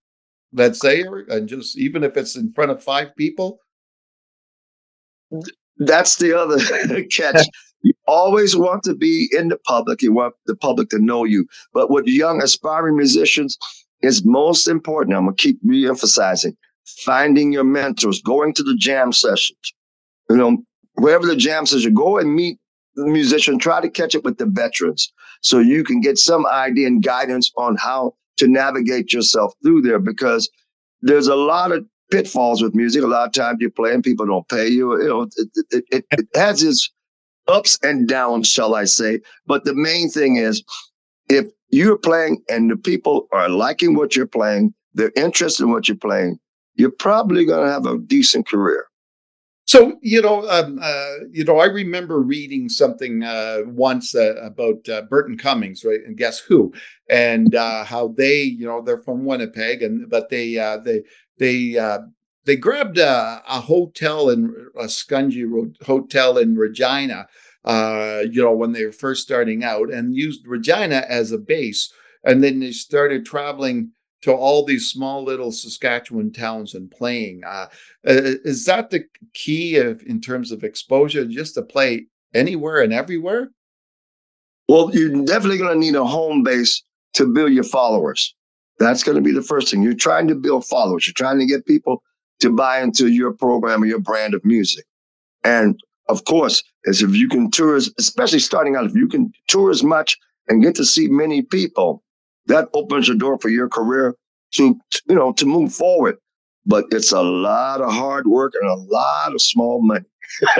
let's 0.53 0.81
say, 0.81 1.05
and 1.29 1.49
just 1.49 1.79
even 1.79 2.05
if 2.05 2.17
it's 2.17 2.37
in 2.37 2.53
front 2.53 2.71
of 2.71 2.83
five 2.83 3.15
people? 3.17 3.59
That's 5.79 6.17
the 6.17 6.39
other 6.39 6.59
catch. 7.13 7.47
you 7.83 7.95
always 8.07 8.57
want 8.57 8.83
to 8.85 8.95
be 8.95 9.31
in 9.37 9.49
the 9.49 9.59
public. 9.59 10.03
You 10.03 10.13
want 10.13 10.35
the 10.47 10.57
public 10.57 10.91
to 10.91 10.99
know 10.99 11.25
you. 11.25 11.47
But 11.73 11.91
with 11.91 12.07
young 12.07 12.43
aspiring 12.43 12.97
musicians, 12.97 13.57
is 14.03 14.25
most 14.25 14.67
important. 14.67 15.17
I'm 15.17 15.25
gonna 15.25 15.37
keep 15.37 15.59
re-emphasizing 15.63 16.57
finding 17.05 17.53
your 17.53 17.65
mentors, 17.65 18.21
going 18.21 18.53
to 18.55 18.63
the 18.63 18.75
jam 18.77 19.13
sessions. 19.13 19.75
You 20.29 20.37
know, 20.37 20.59
wherever 20.95 21.27
the 21.27 21.37
jam 21.37 21.67
session, 21.67 21.95
go 21.95 22.19
and 22.19 22.35
meet 22.35 22.59
the 22.95 23.07
musician. 23.07 23.59
Try 23.59 23.81
to 23.81 23.91
catch 23.91 24.15
up 24.15 24.25
with 24.25 24.39
the 24.39 24.47
veterans 24.47 25.13
so 25.41 25.59
you 25.59 25.85
can 25.85 26.01
get 26.01 26.19
some 26.19 26.47
idea 26.47 26.87
and 26.87 27.03
guidance 27.03 27.51
on 27.57 27.77
how 27.77 28.15
to 28.41 28.49
navigate 28.49 29.13
yourself 29.13 29.53
through 29.63 29.83
there 29.83 29.99
because 29.99 30.51
there's 31.03 31.29
a 31.29 31.37
lot 31.37 31.73
of 31.73 31.85
pitfalls 32.11 32.63
with 32.63 32.75
music. 32.75 33.03
A 33.03 33.07
lot 33.07 33.27
of 33.27 33.33
times 33.33 33.59
you 33.61 33.71
play 33.71 33.95
and 33.95 34.03
people 34.03 34.27
don't 34.27 34.49
pay 34.49 34.69
you. 34.69 35.01
You 35.01 35.09
know, 35.09 35.23
it, 35.23 35.49
it, 35.71 35.85
it, 35.91 36.05
it 36.11 36.27
has 36.35 36.63
its 36.63 36.91
ups 37.47 37.79
and 37.83 38.09
downs, 38.09 38.49
shall 38.49 38.75
I 38.75 38.85
say. 38.85 39.21
But 39.47 39.65
the 39.65 39.75
main 39.75 40.11
thing 40.11 40.37
is 40.37 40.63
if 41.29 41.47
you're 41.69 41.99
playing 41.99 42.43
and 42.49 42.71
the 42.71 42.77
people 42.77 43.29
are 43.33 43.49
liking 43.49 43.95
what 43.95 44.17
you're 44.17 44.27
playing, 44.27 44.75
they're 44.95 45.13
interested 45.17 45.65
in 45.65 45.71
what 45.71 45.89
you're 45.89 45.97
playing, 45.97 46.39
you're 46.75 46.91
probably 46.91 47.45
going 47.45 47.65
to 47.65 47.73
have 47.73 47.87
a 47.87 47.99
decent 47.99 48.49
career. 48.49 48.87
So 49.71 50.01
you 50.03 50.21
know, 50.21 50.49
um, 50.51 50.81
uh, 50.83 51.15
you 51.31 51.45
know, 51.45 51.61
I 51.61 51.67
remember 51.67 52.19
reading 52.19 52.69
something 52.69 53.23
uh, 53.23 53.59
once 53.67 54.17
uh, 54.17 54.35
about 54.43 54.89
uh, 54.89 55.03
Burton 55.03 55.39
Cummings, 55.39 55.85
right? 55.85 56.01
And 56.05 56.17
guess 56.17 56.41
who? 56.41 56.75
And 57.09 57.55
uh, 57.55 57.85
how 57.85 58.09
they, 58.09 58.43
you 58.43 58.67
know, 58.67 58.83
they're 58.83 59.01
from 59.01 59.25
Winnipeg, 59.25 59.85
and 59.85 60.11
but 60.11 60.29
they 60.29 60.59
uh, 60.59 60.79
they 60.79 61.05
they 61.39 61.79
they 62.47 62.57
grabbed 62.57 62.99
a, 62.99 63.45
a, 63.49 63.61
hotel 63.61 64.31
in 64.31 64.53
a 64.77 64.87
scungy 64.87 65.47
hotel 65.87 66.37
in 66.37 66.57
Regina, 66.57 67.29
you 67.65 68.43
know, 68.43 68.53
when 68.53 68.73
they 68.73 68.85
were 68.85 68.91
first 68.91 69.23
starting 69.23 69.63
out, 69.63 69.93
and 69.93 70.17
used 70.17 70.49
Regina 70.49 71.05
as 71.09 71.31
a 71.31 71.39
base, 71.39 71.93
and 72.25 72.43
then 72.43 72.59
they 72.59 72.73
started 72.73 73.25
traveling 73.25 73.93
to 74.23 74.33
all 74.33 74.65
these 74.65 74.91
small 74.91 75.25
little 75.25 75.53
Saskatchewan 75.53 76.33
towns 76.33 76.75
and 76.75 76.91
playing. 76.91 77.43
Uh, 77.45 77.67
uh, 78.07 78.37
is 78.45 78.65
that 78.67 78.91
the 78.91 79.05
key 79.35 79.77
of, 79.77 80.03
in 80.03 80.21
terms 80.21 80.53
of 80.53 80.63
exposure, 80.63 81.25
just 81.25 81.55
to 81.55 81.63
play 81.63 82.07
anywhere 82.35 82.83
and 82.83 82.93
everywhere? 82.93 83.51
Well, 84.69 84.91
you're 84.95 85.25
definitely 85.25 85.59
going 85.59 85.73
to 85.73 85.79
need 85.79 85.95
a 85.95 86.05
home 86.05 86.43
base 86.43 86.83
to 87.15 87.27
build 87.27 87.53
your 87.53 87.65
followers. 87.65 88.35
That's 88.79 89.03
going 89.03 89.17
to 89.17 89.23
be 89.23 89.33
the 89.33 89.43
first 89.43 89.71
thing. 89.71 89.83
You're 89.83 89.95
trying 89.95 90.29
to 90.29 90.35
build 90.35 90.65
followers. 90.65 91.07
You're 91.07 91.15
trying 91.15 91.39
to 91.39 91.47
get 91.47 91.67
people 91.67 92.03
to 92.41 92.51
buy 92.51 92.81
into 92.81 93.09
your 93.09 93.33
program 93.33 93.83
or 93.83 93.87
your 93.87 94.01
brand 94.01 94.35
of 94.35 94.45
music. 94.45 94.85
And 95.45 95.79
of 96.09 96.25
course, 96.25 96.63
as 96.87 97.03
if 97.03 97.15
you 97.15 97.29
can 97.29 97.51
tour, 97.51 97.77
especially 97.77 98.39
starting 98.39 98.77
out, 98.77 98.85
if 98.85 98.95
you 98.95 99.09
can 99.09 99.33
tour 99.49 99.71
as 99.71 99.83
much 99.83 100.19
and 100.49 100.63
get 100.63 100.75
to 100.77 100.85
see 100.85 101.09
many 101.09 101.43
people, 101.43 102.03
that 102.51 102.69
opens 102.75 103.07
the 103.07 103.15
door 103.15 103.39
for 103.39 103.49
your 103.49 103.69
career 103.69 104.17
to, 104.55 104.79
you 105.09 105.15
know, 105.15 105.33
to 105.35 105.47
move 105.47 105.73
forward. 105.73 106.19
But 106.67 106.87
it's 106.91 107.13
a 107.13 107.23
lot 107.23 107.81
of 107.81 107.93
hard 107.93 108.27
work 108.27 108.53
and 108.61 108.69
a 108.69 108.75
lot 108.75 109.33
of 109.33 109.41
small 109.41 109.81
money. 109.83 110.05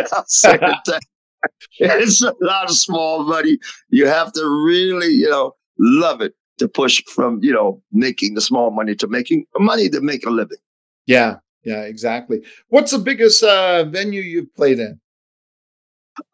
it's 1.79 2.23
a 2.23 2.35
lot 2.41 2.71
of 2.71 2.77
small 2.77 3.25
money. 3.25 3.59
You 3.89 4.07
have 4.07 4.33
to 4.33 4.49
really, 4.49 5.09
you 5.09 5.29
know, 5.29 5.55
love 5.79 6.21
it 6.21 6.35
to 6.59 6.69
push 6.69 7.03
from, 7.07 7.41
you 7.43 7.53
know, 7.53 7.83
making 7.93 8.35
the 8.35 8.41
small 8.41 8.71
money 8.71 8.95
to 8.95 9.09
making 9.09 9.47
money 9.59 9.89
to 9.89 10.01
make 10.01 10.25
a 10.25 10.31
living. 10.31 10.59
Yeah, 11.07 11.37
yeah, 11.65 11.83
exactly. 11.83 12.43
What's 12.69 12.93
the 12.93 12.99
biggest 12.99 13.43
uh, 13.43 13.85
venue 13.85 14.23
you've 14.23 14.55
played 14.55 14.79
in? 14.79 15.01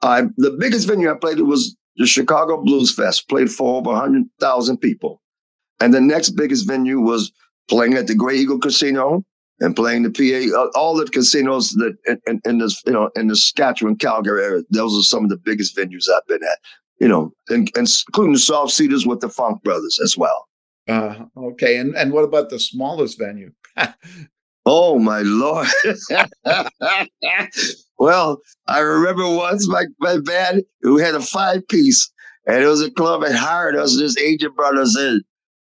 Uh, 0.02 0.24
the 0.36 0.50
biggest 0.50 0.86
venue 0.86 1.10
I 1.10 1.14
played 1.14 1.38
in 1.38 1.48
was 1.48 1.76
the 1.96 2.06
Chicago 2.06 2.62
Blues 2.62 2.94
Fest. 2.94 3.28
Played 3.28 3.50
for 3.50 3.78
over 3.78 3.90
100,000 3.90 4.78
people. 4.78 5.22
And 5.80 5.92
the 5.92 6.00
next 6.00 6.30
biggest 6.30 6.66
venue 6.66 7.00
was 7.00 7.32
playing 7.68 7.94
at 7.94 8.06
the 8.06 8.14
Grey 8.14 8.36
Eagle 8.36 8.58
Casino 8.58 9.24
and 9.60 9.74
playing 9.74 10.02
the 10.02 10.10
PA, 10.10 10.58
uh, 10.58 10.70
all 10.74 10.94
the 10.94 11.06
casinos 11.06 11.70
that 11.72 11.96
in, 12.06 12.20
in, 12.26 12.40
in 12.44 12.58
this, 12.58 12.82
you 12.86 12.92
know, 12.92 13.10
in 13.16 13.28
the 13.28 13.36
Saskatchewan, 13.36 13.96
Calgary 13.96 14.44
area. 14.44 14.62
Those 14.70 14.98
are 14.98 15.02
some 15.02 15.24
of 15.24 15.30
the 15.30 15.38
biggest 15.38 15.76
venues 15.76 16.04
I've 16.14 16.26
been 16.26 16.42
at, 16.42 16.58
you 17.00 17.08
know, 17.08 17.32
and, 17.48 17.70
and 17.76 17.88
including 18.08 18.34
the 18.34 18.38
Soft 18.38 18.72
Cedars 18.72 19.06
with 19.06 19.20
the 19.20 19.28
Funk 19.28 19.62
Brothers 19.62 19.98
as 20.02 20.16
well. 20.16 20.46
Uh, 20.88 21.24
okay. 21.36 21.78
And, 21.78 21.96
and 21.96 22.12
what 22.12 22.24
about 22.24 22.50
the 22.50 22.60
smallest 22.60 23.18
venue? 23.18 23.50
oh, 24.66 24.98
my 24.98 25.20
Lord. 25.20 25.68
well, 27.98 28.40
I 28.66 28.78
remember 28.80 29.28
once 29.34 29.66
my, 29.68 29.84
my 30.00 30.18
band, 30.18 30.64
who 30.82 30.98
had 30.98 31.14
a 31.14 31.20
five 31.20 31.66
piece, 31.68 32.10
and 32.46 32.62
it 32.62 32.66
was 32.66 32.82
a 32.82 32.90
club 32.90 33.22
that 33.22 33.34
hired 33.34 33.74
us, 33.74 33.96
this 33.96 34.16
agent 34.18 34.54
brought 34.54 34.78
us 34.78 34.96
in 34.96 35.22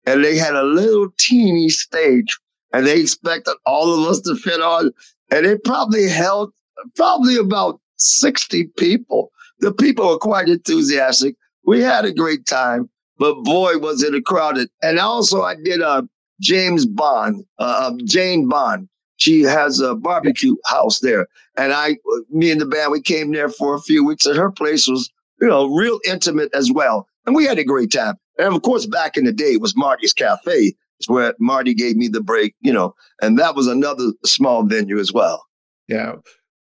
and 0.06 0.24
they 0.24 0.38
had 0.38 0.56
a 0.56 0.64
little 0.64 1.10
teeny 1.18 1.70
stage 1.70 2.38
and 2.74 2.86
they 2.86 3.00
expected 3.00 3.56
all 3.66 3.94
of 3.94 4.10
us 4.10 4.22
to 4.22 4.36
fit 4.36 4.62
on. 4.62 4.92
And 5.32 5.46
it 5.46 5.64
probably 5.64 6.08
held 6.08 6.52
probably 6.96 7.38
about 7.38 7.80
60 7.98 8.66
people. 8.78 9.32
The 9.60 9.74
people 9.74 10.08
were 10.08 10.18
quite 10.18 10.50
enthusiastic. 10.50 11.36
We 11.66 11.82
had 11.82 12.06
a 12.06 12.14
great 12.14 12.46
time 12.46 12.90
but 13.18 13.44
boy 13.44 13.78
was 13.78 14.04
it 14.04 14.16
a 14.16 14.22
crowded. 14.22 14.70
And 14.82 15.00
also 15.00 15.42
i 15.42 15.56
did 15.56 15.82
a 15.82 16.08
james 16.42 16.86
bond 16.86 17.46
uh, 17.60 17.88
um, 17.88 18.00
jane 18.06 18.48
bond. 18.48 18.90
She 19.18 19.44
has 19.44 19.80
a 19.80 19.96
barbecue 19.96 20.56
house 20.66 21.00
there. 21.00 21.28
And 21.58 21.74
i 21.74 21.98
me 22.30 22.52
and 22.52 22.62
the 22.62 22.66
band 22.66 22.92
we 22.92 23.02
came 23.02 23.32
there 23.32 23.50
for 23.50 23.76
a 23.76 23.82
few 23.82 24.06
weeks 24.06 24.26
and 24.26 24.38
her 24.38 24.52
place 24.52 24.88
was 24.88 25.10
you 25.42 25.48
know 25.48 25.68
real 25.68 26.00
intimate 26.06 26.54
as 26.54 26.72
well. 26.72 27.08
And 27.26 27.36
we 27.36 27.46
had 27.46 27.60
a 27.60 27.64
great 27.64 27.92
time 27.92 28.16
and 28.38 28.56
of 28.56 28.62
course, 28.62 28.86
back 28.86 29.18
in 29.18 29.26
the 29.26 29.34
day, 29.34 29.54
it 29.54 29.62
was 29.62 29.76
Marty's 29.76 30.14
Cafe. 30.14 30.76
It's 31.00 31.10
where 31.10 31.34
Marty 31.40 31.74
gave 31.74 31.98
me 31.98 32.08
the 32.08 32.22
break, 32.22 32.56
you 32.62 32.72
know, 32.72 32.96
and 33.22 33.38
that 33.38 33.56
was 33.56 33.68
another 33.68 34.12
small 34.26 34.64
venue 34.64 35.00
as 35.00 35.12
well. 35.12 35.44
Yeah. 35.88 36.16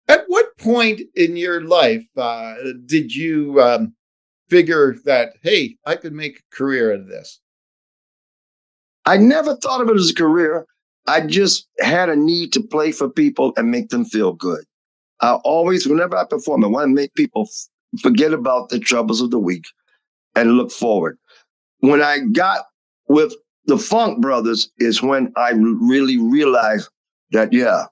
At 0.08 0.24
what 0.28 0.56
point 0.58 1.02
in 1.14 1.36
your 1.36 1.62
life 1.62 2.04
uh, 2.16 2.54
did 2.86 3.14
you 3.14 3.60
um, 3.60 3.94
figure 4.48 4.96
that, 5.04 5.34
hey, 5.42 5.76
I 5.84 5.96
could 5.96 6.12
make 6.12 6.38
a 6.38 6.56
career 6.56 6.92
out 6.92 7.00
of 7.00 7.08
this? 7.08 7.40
I 9.04 9.16
never 9.16 9.56
thought 9.56 9.80
of 9.80 9.88
it 9.88 9.96
as 9.96 10.10
a 10.10 10.14
career. 10.14 10.66
I 11.06 11.20
just 11.20 11.68
had 11.78 12.08
a 12.08 12.16
need 12.16 12.52
to 12.54 12.60
play 12.60 12.90
for 12.90 13.08
people 13.08 13.52
and 13.56 13.70
make 13.70 13.90
them 13.90 14.04
feel 14.04 14.32
good. 14.32 14.64
I 15.20 15.34
always, 15.44 15.86
whenever 15.86 16.16
I 16.16 16.24
perform, 16.24 16.64
I 16.64 16.68
want 16.68 16.88
to 16.88 16.94
make 16.94 17.14
people 17.14 17.48
forget 18.00 18.32
about 18.32 18.68
the 18.68 18.80
troubles 18.80 19.20
of 19.20 19.30
the 19.30 19.38
week 19.38 19.64
and 20.34 20.56
look 20.56 20.72
forward 20.72 21.16
when 21.88 22.02
I 22.02 22.20
got 22.32 22.66
with 23.08 23.34
the 23.66 23.78
Funk 23.78 24.20
Brothers 24.20 24.70
is 24.78 25.02
when 25.02 25.32
I 25.36 25.50
really 25.50 26.18
realized 26.18 26.88
that, 27.32 27.52
yeah, 27.52 27.84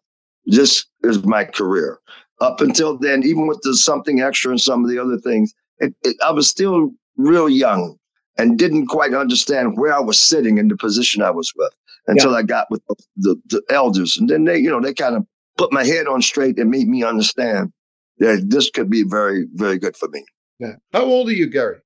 this 0.46 0.86
is 1.02 1.24
my 1.24 1.44
career. 1.44 1.98
Up 2.40 2.60
until 2.60 2.98
then, 2.98 3.22
even 3.22 3.46
with 3.46 3.60
the 3.62 3.74
something 3.74 4.20
extra 4.20 4.50
and 4.50 4.60
some 4.60 4.84
of 4.84 4.90
the 4.90 4.98
other 4.98 5.18
things, 5.18 5.54
it, 5.78 5.94
it, 6.02 6.16
I 6.24 6.30
was 6.30 6.48
still 6.48 6.90
real 7.16 7.48
young. 7.48 7.96
and 8.36 8.58
didn't 8.58 8.86
quite 8.86 9.14
understand 9.14 9.78
where 9.78 9.94
I 9.94 10.00
was 10.00 10.18
sitting 10.18 10.58
in 10.58 10.66
the 10.66 10.76
position 10.76 11.22
I 11.22 11.30
was 11.30 11.52
with 11.56 11.72
until 12.08 12.32
yeah. 12.32 12.38
I 12.38 12.42
got 12.42 12.66
with 12.70 12.82
the, 12.88 12.96
the, 13.16 13.36
the, 13.46 13.62
elders. 13.70 14.16
And 14.18 14.28
then 14.28 14.44
they, 14.44 14.58
you 14.58 14.68
know, 14.68 14.80
they 14.80 14.92
kind 14.92 15.14
of 15.14 15.24
put 15.56 15.72
my 15.72 15.84
head 15.84 16.08
on 16.08 16.20
straight 16.20 16.58
and 16.58 16.68
made 16.68 16.88
me 16.88 17.04
understand 17.04 17.72
that 18.18 18.46
this 18.48 18.70
could 18.70 18.90
be 18.90 19.04
very, 19.04 19.46
very 19.54 19.78
good 19.78 19.96
for 19.96 20.08
me. 20.08 20.24
Yeah. 20.58 20.74
How 20.92 21.04
old 21.04 21.28
are 21.28 21.32
you, 21.32 21.46
Gary? 21.46 21.78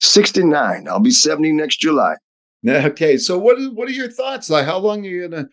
69. 0.00 0.88
I'll 0.88 1.00
be 1.00 1.10
70 1.10 1.52
next 1.52 1.78
July. 1.78 2.16
Okay. 2.68 3.16
So 3.18 3.38
what 3.38 3.56
is 3.56 3.68
what 3.70 3.88
are 3.88 3.92
your 3.92 4.10
thoughts? 4.10 4.50
Like 4.50 4.66
how 4.66 4.78
long 4.78 5.06
are 5.06 5.08
you 5.08 5.28
gonna 5.28 5.48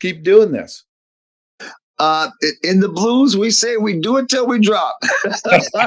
keep 0.00 0.24
doing 0.24 0.50
this? 0.50 0.84
Uh, 2.00 2.28
in 2.64 2.80
the 2.80 2.88
blues, 2.88 3.36
we 3.36 3.50
say 3.50 3.76
we 3.76 4.00
do 4.00 4.16
it 4.16 4.28
till 4.28 4.48
we 4.48 4.58
drop. 4.58 4.96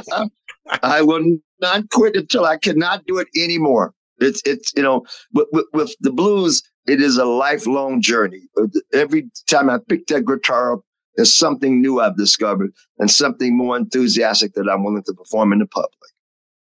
I 0.83 1.01
will 1.01 1.37
not 1.59 1.89
quit 1.89 2.15
until 2.15 2.45
I 2.45 2.57
cannot 2.57 3.05
do 3.07 3.17
it 3.17 3.27
anymore. 3.35 3.93
It's 4.19 4.41
it's 4.45 4.71
you 4.77 4.83
know 4.83 5.05
with, 5.33 5.47
with, 5.51 5.65
with, 5.73 5.95
the 5.99 6.11
blues, 6.11 6.63
it 6.87 7.01
is 7.01 7.17
a 7.17 7.25
lifelong 7.25 8.01
journey. 8.01 8.43
Every 8.93 9.29
time 9.47 9.69
I 9.69 9.79
pick 9.89 10.07
that 10.07 10.25
guitar 10.25 10.73
up, 10.73 10.81
there's 11.15 11.33
something 11.33 11.81
new 11.81 11.99
I've 11.99 12.17
discovered 12.17 12.71
and 12.99 13.09
something 13.09 13.57
more 13.57 13.75
enthusiastic 13.75 14.53
that 14.53 14.69
I'm 14.69 14.83
willing 14.83 15.03
to 15.03 15.13
perform 15.13 15.51
in 15.51 15.59
the 15.59 15.65
public. 15.65 16.12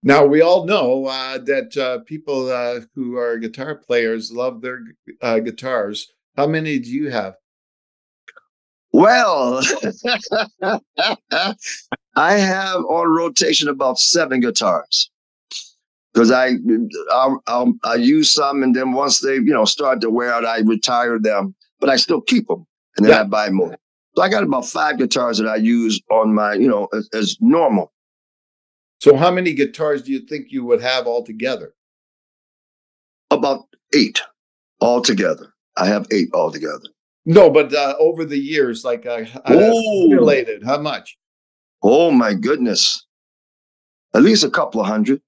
Now 0.02 0.24
we 0.24 0.40
all 0.40 0.64
know 0.64 1.06
uh, 1.06 1.38
that 1.38 1.76
uh, 1.76 1.98
people 2.04 2.50
uh, 2.50 2.80
who 2.94 3.16
are 3.16 3.36
guitar 3.38 3.74
players 3.74 4.32
love 4.32 4.62
their 4.62 4.80
uh, 5.20 5.40
guitars. 5.40 6.10
How 6.36 6.46
many 6.46 6.78
do 6.78 6.90
you 6.90 7.10
have? 7.10 7.34
Well, 8.92 9.62
I 12.16 12.32
have 12.34 12.76
on 12.76 13.08
rotation 13.08 13.68
about 13.68 13.98
seven 13.98 14.40
guitars 14.40 15.10
because 16.12 16.30
I, 16.30 16.54
I, 17.12 17.36
I 17.46 17.66
I 17.84 17.94
use 17.94 18.32
some, 18.32 18.62
and 18.62 18.74
then 18.74 18.92
once 18.92 19.20
they 19.20 19.34
you 19.34 19.52
know 19.52 19.64
start 19.64 20.00
to 20.00 20.10
wear 20.10 20.32
out, 20.32 20.44
I 20.44 20.60
retire 20.60 21.18
them, 21.18 21.54
but 21.78 21.88
I 21.88 21.96
still 21.96 22.20
keep 22.20 22.48
them, 22.48 22.66
and 22.96 23.06
then 23.06 23.12
yeah. 23.12 23.20
I 23.20 23.24
buy 23.24 23.50
more. 23.50 23.76
So 24.16 24.22
I 24.22 24.28
got 24.28 24.42
about 24.42 24.66
five 24.66 24.98
guitars 24.98 25.38
that 25.38 25.46
I 25.46 25.56
use 25.56 26.00
on 26.10 26.34
my 26.34 26.54
you 26.54 26.68
know 26.68 26.88
as, 26.92 27.08
as 27.12 27.36
normal. 27.40 27.92
So 29.00 29.16
how 29.16 29.30
many 29.30 29.54
guitars 29.54 30.02
do 30.02 30.12
you 30.12 30.20
think 30.20 30.48
you 30.50 30.64
would 30.64 30.82
have 30.82 31.06
altogether? 31.06 31.72
About 33.30 33.64
eight 33.94 34.20
altogether. 34.80 35.54
I 35.76 35.86
have 35.86 36.06
eight 36.10 36.28
altogether. 36.34 36.88
No, 37.24 37.50
but 37.50 37.72
uh, 37.72 37.94
over 37.98 38.24
the 38.24 38.38
years, 38.38 38.84
like 38.84 39.06
uh, 39.06 39.24
related, 39.48 40.62
how 40.64 40.78
much? 40.78 41.16
Oh 41.82 42.10
my 42.10 42.34
goodness, 42.34 43.06
at 44.14 44.22
least 44.22 44.44
a 44.44 44.50
couple 44.50 44.80
of 44.80 44.86
hundred. 44.86 45.22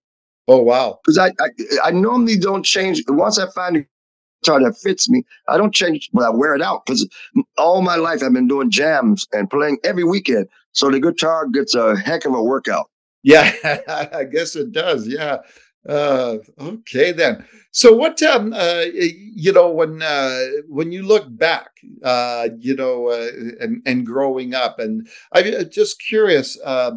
Oh 0.48 0.60
wow! 0.60 0.98
Because 1.02 1.16
I, 1.18 1.28
I, 1.40 1.48
I 1.84 1.90
normally 1.92 2.36
don't 2.36 2.64
change. 2.64 3.02
Once 3.08 3.38
I 3.38 3.50
find 3.52 3.76
a 3.76 3.86
guitar 4.42 4.60
that 4.62 4.76
fits 4.82 5.08
me, 5.08 5.24
I 5.48 5.56
don't 5.56 5.74
change. 5.74 6.10
But 6.12 6.24
I 6.24 6.30
wear 6.30 6.54
it 6.54 6.62
out 6.62 6.84
because 6.84 7.08
all 7.56 7.80
my 7.80 7.96
life 7.96 8.22
I've 8.22 8.32
been 8.32 8.48
doing 8.48 8.70
jams 8.70 9.26
and 9.32 9.48
playing 9.48 9.78
every 9.84 10.04
weekend. 10.04 10.48
So 10.72 10.90
the 10.90 11.00
guitar 11.00 11.46
gets 11.46 11.74
a 11.74 11.96
heck 11.96 12.24
of 12.24 12.34
a 12.34 12.42
workout. 12.42 12.90
Yeah, 13.22 13.52
I 14.14 14.24
guess 14.24 14.56
it 14.56 14.72
does. 14.72 15.06
Yeah. 15.06 15.38
Uh, 15.88 16.36
okay 16.60 17.10
then. 17.12 17.44
So 17.72 17.92
what 17.94 18.22
um 18.22 18.52
uh 18.52 18.84
you 18.94 19.52
know 19.52 19.70
when 19.70 20.00
uh 20.00 20.46
when 20.68 20.92
you 20.92 21.02
look 21.02 21.24
back 21.28 21.70
uh 22.04 22.48
you 22.58 22.76
know 22.76 23.08
uh, 23.08 23.28
and 23.58 23.82
and 23.84 24.06
growing 24.06 24.54
up 24.54 24.78
and 24.78 25.08
I'm 25.32 25.52
uh, 25.54 25.64
just 25.64 26.00
curious 26.00 26.56
uh, 26.64 26.92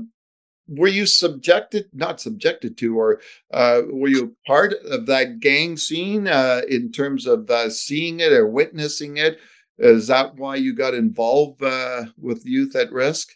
were 0.68 0.88
you 0.90 1.06
subjected 1.06 1.86
not 1.94 2.22
subjected 2.22 2.78
to 2.80 2.98
or 3.00 3.22
uh 3.54 3.82
were 3.92 4.10
you 4.10 4.36
part 4.48 4.74
of 4.86 5.06
that 5.08 5.40
gang 5.40 5.78
scene 5.78 6.28
uh 6.28 6.62
in 6.70 6.92
terms 6.92 7.28
of 7.28 7.50
uh, 7.52 7.70
seeing 7.70 8.20
it 8.22 8.34
or 8.34 8.48
witnessing 8.48 9.18
it 9.18 9.40
is 9.80 10.08
that 10.08 10.36
why 10.36 10.56
you 10.58 10.76
got 10.76 10.94
involved 10.96 11.64
uh 11.64 12.06
with 12.20 12.46
youth 12.46 12.76
at 12.76 12.92
risk 12.92 13.30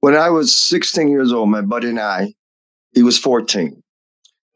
when 0.00 0.16
I 0.16 0.30
was 0.30 0.54
16 0.56 1.08
years 1.08 1.32
old 1.32 1.48
my 1.48 1.60
buddy 1.60 1.88
and 1.88 2.00
I 2.00 2.34
he 2.92 3.02
was 3.02 3.18
14 3.18 3.82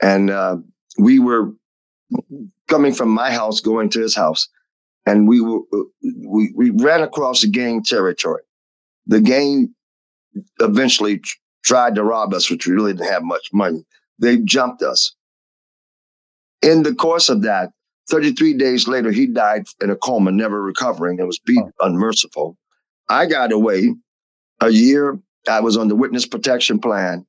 and 0.03 0.31
uh, 0.31 0.57
we 0.99 1.19
were 1.19 1.53
coming 2.69 2.93
from 2.93 3.09
my 3.09 3.31
house 3.31 3.61
going 3.61 3.89
to 3.91 4.01
his 4.01 4.15
house, 4.15 4.49
and 5.07 5.29
we 5.29 5.41
were 5.41 5.61
we 6.03 6.53
we 6.55 6.71
ran 6.71 7.03
across 7.03 7.41
the 7.41 7.49
gang 7.49 7.83
territory. 7.83 8.43
The 9.07 9.21
gang 9.21 9.75
eventually 10.61 11.21
tried 11.65 11.95
to 11.97 12.05
rob 12.05 12.35
us, 12.35 12.51
which 12.51 12.67
we 12.67 12.75
really 12.75 12.93
didn't 12.93 13.13
have 13.13 13.23
much 13.23 13.49
money. 13.53 13.85
They 14.19 14.39
jumped 14.39 14.83
us. 14.83 15.15
In 16.63 16.83
the 16.83 16.95
course 16.95 17.29
of 17.29 17.43
that, 17.43 17.71
33 18.11 18.55
days 18.55 18.89
later, 18.89 19.11
he 19.11 19.27
died 19.27 19.67
in 19.83 19.91
a 19.91 19.97
coma, 19.97 20.31
never 20.31 20.63
recovering, 20.63 21.19
and 21.19 21.27
was 21.27 21.39
beat 21.39 21.63
unmerciful. 21.81 22.57
I 23.09 23.27
got 23.27 23.53
away 23.53 23.95
a 24.61 24.71
year. 24.71 25.19
I 25.49 25.61
was 25.61 25.77
on 25.77 25.89
the 25.89 25.97
witness 25.97 26.27
protection 26.27 26.79
plan 26.79 27.27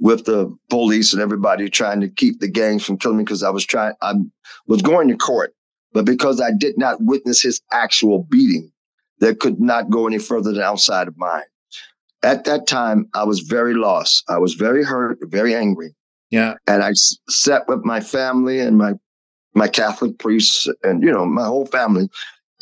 with 0.00 0.24
the 0.24 0.54
police 0.70 1.12
and 1.12 1.20
everybody 1.20 1.68
trying 1.68 2.00
to 2.00 2.08
keep 2.08 2.40
the 2.40 2.48
gangs 2.48 2.84
from 2.84 2.98
killing 2.98 3.18
me 3.18 3.24
because 3.24 3.42
I 3.42 3.50
was 3.50 3.66
trying, 3.66 3.94
I 4.00 4.14
was 4.66 4.82
going 4.82 5.08
to 5.08 5.16
court, 5.16 5.54
but 5.92 6.04
because 6.04 6.40
I 6.40 6.50
did 6.56 6.78
not 6.78 6.98
witness 7.00 7.42
his 7.42 7.60
actual 7.72 8.24
beating, 8.30 8.70
that 9.20 9.40
could 9.40 9.60
not 9.60 9.90
go 9.90 10.06
any 10.06 10.18
further 10.18 10.52
than 10.52 10.62
outside 10.62 11.08
of 11.08 11.16
mine. 11.16 11.42
At 12.22 12.44
that 12.44 12.66
time, 12.66 13.08
I 13.14 13.24
was 13.24 13.40
very 13.40 13.74
lost. 13.74 14.24
I 14.28 14.38
was 14.38 14.54
very 14.54 14.84
hurt, 14.84 15.18
very 15.22 15.54
angry. 15.54 15.94
Yeah. 16.30 16.54
And 16.66 16.82
I 16.82 16.90
s- 16.90 17.16
sat 17.28 17.66
with 17.68 17.84
my 17.84 18.00
family 18.00 18.60
and 18.60 18.76
my 18.78 18.94
my 19.54 19.66
Catholic 19.66 20.18
priests 20.18 20.68
and 20.82 21.02
you 21.02 21.10
know 21.10 21.24
my 21.26 21.44
whole 21.44 21.66
family, 21.66 22.08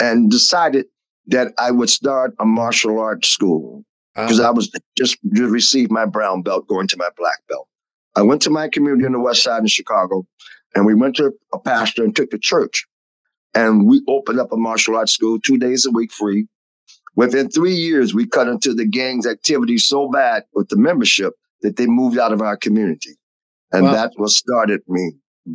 and 0.00 0.30
decided 0.30 0.86
that 1.26 1.52
I 1.58 1.70
would 1.70 1.90
start 1.90 2.34
a 2.38 2.46
martial 2.46 2.98
arts 2.98 3.28
school 3.28 3.84
because. 4.16 4.40
I 4.40 4.50
was 4.50 4.70
just, 4.96 5.18
just 5.33 5.50
received 5.50 5.90
my 5.90 6.07
brown 6.07 6.42
belt 6.42 6.66
going 6.66 6.88
to 6.88 6.96
my 6.96 7.09
black 7.16 7.38
belt. 7.48 7.68
I 8.16 8.22
went 8.22 8.42
to 8.42 8.50
my 8.50 8.68
community 8.68 9.05
on 9.05 9.12
the 9.12 9.20
west 9.20 9.42
side 9.42 9.61
in 9.61 9.66
Chicago, 9.66 10.26
and 10.74 10.87
we 10.87 10.94
went 10.94 11.16
to 11.16 11.33
a 11.52 11.59
pastor 11.59 12.02
and 12.02 12.16
took 12.16 12.31
the 12.31 12.38
church. 12.38 12.87
And 13.55 13.87
we 13.87 14.02
opened 14.09 14.40
up 14.40 14.52
a 14.52 14.57
martial 14.57 14.96
arts 14.96 15.12
school 15.12 15.38
two 15.40 15.59
days 15.59 15.87
a 15.87 15.90
week 15.90 16.12
free. 16.12 16.46
Within 17.14 17.48
three 17.48 17.74
years, 17.74 18.14
we 18.14 18.26
cut 18.26 18.48
into 18.48 18.74
the 18.74 18.87
gang's 18.87 19.26
activity 19.26 19.79
so 19.79 20.11
bad 20.11 20.44
with 20.52 20.68
the 20.68 20.76
membership 20.76 21.33
that 21.62 21.76
they 21.76 21.87
moved 21.87 22.18
out 22.18 22.33
of 22.33 22.42
our 22.42 22.57
community. 22.57 23.16
And 23.72 23.85
wow. 23.85 23.92
that 23.92 24.12
was 24.18 24.37
started 24.37 24.81
me. 24.87 25.12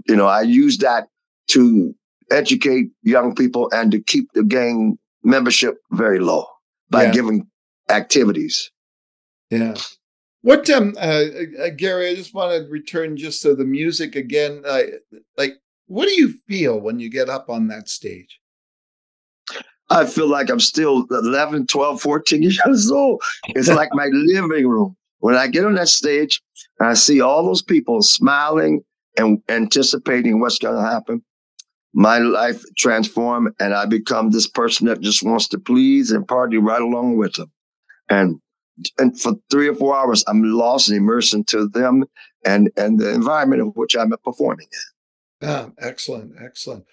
You 0.08 0.16
know, 0.16 0.26
I 0.26 0.42
used 0.42 0.82
that 0.82 1.08
to 1.50 1.94
educate 2.32 2.88
young 3.04 3.36
people 3.36 3.70
and 3.72 3.92
to 3.92 4.00
keep 4.02 4.28
the 4.34 4.44
gang 4.44 4.98
membership 5.24 5.78
very 5.92 6.20
low 6.20 6.48
by 6.90 7.04
yeah. 7.04 7.12
giving 7.12 7.48
activities. 7.92 8.72
Yeah. 9.50 9.76
What 10.44 10.70
um 10.72 10.96
uh, 10.98 11.26
uh, 11.62 11.70
Gary, 11.76 12.10
I 12.10 12.16
just 12.16 12.34
want 12.34 12.52
to 12.52 12.70
return 12.70 13.16
just 13.16 13.42
to 13.44 13.56
the 13.56 13.66
music 13.66 14.16
again. 14.16 14.64
Uh, 14.66 14.84
like 15.38 15.54
what 15.88 16.06
do 16.06 16.14
you 16.14 16.34
feel 16.48 16.80
when 16.80 17.00
you 17.00 17.10
get 17.10 17.30
up 17.30 17.50
on 17.50 17.68
that 17.68 17.90
stage? 17.90 18.40
I 19.90 20.06
feel 20.06 20.28
like 20.28 20.50
I'm 20.50 20.62
still 20.62 21.06
11, 21.12 21.68
12, 21.68 22.02
14 22.02 22.42
years 22.66 22.90
old. 22.90 23.22
It's 23.50 23.68
like 23.82 23.90
my 23.94 24.08
living 24.12 24.68
room. 24.68 24.96
When 25.20 25.36
I 25.36 25.48
get 25.48 25.66
on 25.66 25.76
that 25.76 25.90
stage, 25.90 26.42
I 26.80 26.96
see 26.96 27.22
all 27.22 27.46
those 27.46 27.62
people 27.62 28.02
smiling 28.02 28.82
and 29.18 29.44
anticipating 29.50 30.40
what's 30.40 30.58
going 30.58 30.82
to 30.82 30.90
happen. 30.90 31.22
My 31.94 32.20
life 32.20 32.64
transform, 32.78 33.54
and 33.60 33.74
I 33.74 33.86
become 33.86 34.32
this 34.32 34.48
person 34.48 34.88
that 34.88 35.02
just 35.02 35.24
wants 35.24 35.50
to 35.50 35.60
please 35.60 36.10
and 36.10 36.26
party 36.26 36.58
right 36.58 36.82
along 36.82 37.18
with 37.18 37.34
them 37.34 37.52
and 38.12 38.42
and 38.98 39.20
for 39.20 39.34
three 39.50 39.68
or 39.68 39.76
four 39.76 39.96
hours, 39.96 40.24
I'm 40.28 40.44
lost 40.44 40.90
and 40.90 40.98
immersed 40.98 41.34
into 41.34 41.68
them 41.68 42.06
and 42.46 42.72
and 42.78 43.00
the 43.00 43.12
environment 43.14 43.62
in 43.62 43.68
which 43.70 43.96
I'm 43.96 44.14
performing 44.24 44.68
in. 44.72 45.50
Ah, 45.50 45.70
excellent, 45.80 46.34
excellent. 46.40 46.86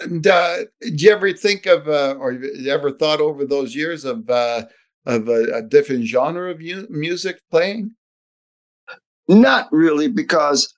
And 0.00 0.26
uh, 0.26 0.58
did 0.80 1.00
you 1.00 1.10
ever 1.10 1.32
think 1.32 1.66
of, 1.66 1.88
uh, 1.88 2.14
or 2.20 2.32
you 2.32 2.70
ever 2.70 2.92
thought 2.92 3.20
over 3.20 3.44
those 3.44 3.74
years 3.74 4.04
of 4.04 4.28
uh, 4.30 4.64
of 5.06 5.28
a, 5.28 5.56
a 5.56 5.62
different 5.62 6.04
genre 6.04 6.50
of 6.50 6.60
music 6.90 7.40
playing? 7.50 7.94
Not 9.28 9.68
really, 9.72 10.08
because 10.08 10.72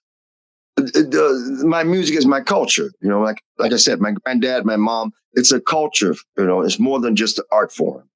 the, 0.76 1.64
my 1.66 1.82
music 1.82 2.16
is 2.16 2.26
my 2.26 2.40
culture. 2.40 2.92
You 3.00 3.08
know, 3.08 3.20
like 3.20 3.42
like 3.58 3.72
I 3.72 3.76
said, 3.76 4.00
my 4.00 4.12
granddad, 4.12 4.64
my 4.64 4.76
mom. 4.76 5.12
It's 5.36 5.50
a 5.50 5.60
culture. 5.60 6.14
You 6.38 6.46
know, 6.46 6.60
it's 6.60 6.78
more 6.78 7.00
than 7.00 7.16
just 7.16 7.38
an 7.38 7.44
art 7.50 7.72
form 7.72 8.08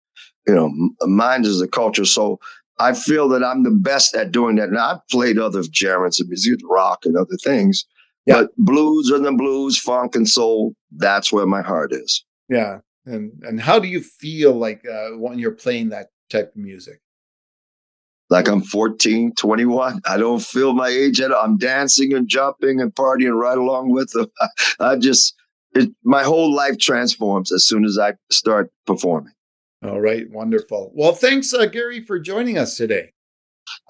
you 0.48 0.54
know, 0.54 0.72
mine 1.02 1.44
is 1.44 1.60
the 1.60 1.68
culture. 1.68 2.04
So 2.04 2.40
I 2.78 2.94
feel 2.94 3.28
that 3.28 3.44
I'm 3.44 3.62
the 3.62 3.70
best 3.70 4.14
at 4.14 4.32
doing 4.32 4.56
that. 4.56 4.70
Now 4.70 4.92
I've 4.92 5.08
played 5.08 5.38
other 5.38 5.62
genres 5.62 6.20
of 6.20 6.28
music, 6.28 6.60
rock 6.64 7.04
and 7.04 7.16
other 7.16 7.36
things, 7.44 7.84
yeah. 8.26 8.34
but 8.34 8.56
blues 8.56 9.10
and 9.10 9.24
the 9.24 9.32
blues, 9.32 9.78
funk 9.78 10.16
and 10.16 10.28
soul, 10.28 10.74
that's 10.96 11.32
where 11.32 11.46
my 11.46 11.62
heart 11.62 11.92
is. 11.92 12.24
Yeah. 12.48 12.78
And 13.04 13.32
and 13.42 13.60
how 13.60 13.78
do 13.78 13.88
you 13.88 14.00
feel 14.00 14.52
like 14.52 14.84
uh, 14.86 15.10
when 15.10 15.38
you're 15.38 15.52
playing 15.52 15.90
that 15.90 16.08
type 16.30 16.52
of 16.54 16.56
music? 16.56 17.00
like 18.30 18.48
I'm 18.48 18.60
14, 18.60 19.32
21. 19.38 20.00
I 20.04 20.16
don't 20.16 20.42
feel 20.42 20.74
my 20.74 20.88
age 20.88 21.20
at 21.20 21.32
all. 21.32 21.42
I'm 21.42 21.56
dancing 21.56 22.12
and 22.12 22.28
jumping 22.28 22.80
and 22.80 22.94
partying 22.94 23.34
right 23.34 23.56
along 23.56 23.90
with 23.90 24.10
them. 24.12 24.26
I 24.80 24.96
just, 24.96 25.34
it, 25.72 25.90
my 26.04 26.22
whole 26.22 26.54
life 26.54 26.78
transforms 26.78 27.52
as 27.52 27.66
soon 27.66 27.84
as 27.84 27.98
I 27.98 28.14
start 28.30 28.70
performing. 28.86 29.32
All 29.82 30.00
right, 30.00 30.28
wonderful. 30.30 30.90
Well, 30.94 31.12
thanks, 31.12 31.54
uh, 31.54 31.66
Gary, 31.66 32.02
for 32.02 32.18
joining 32.18 32.58
us 32.58 32.76
today. 32.76 33.12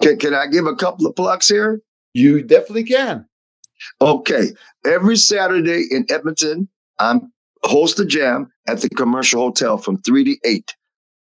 Can, 0.01 0.17
can 0.17 0.33
I 0.33 0.47
give 0.47 0.65
a 0.65 0.75
couple 0.75 1.07
of 1.07 1.15
plugs 1.15 1.47
here? 1.47 1.81
You 2.13 2.43
definitely 2.43 2.83
can. 2.83 3.25
Okay. 4.01 4.49
Every 4.85 5.15
Saturday 5.15 5.85
in 5.89 6.05
Edmonton, 6.09 6.67
I'm 6.99 7.31
host 7.63 7.99
a 7.99 8.05
jam 8.05 8.51
at 8.67 8.81
the 8.81 8.89
commercial 8.89 9.41
hotel 9.41 9.77
from 9.77 10.01
three 10.01 10.23
to 10.23 10.37
eight. 10.45 10.75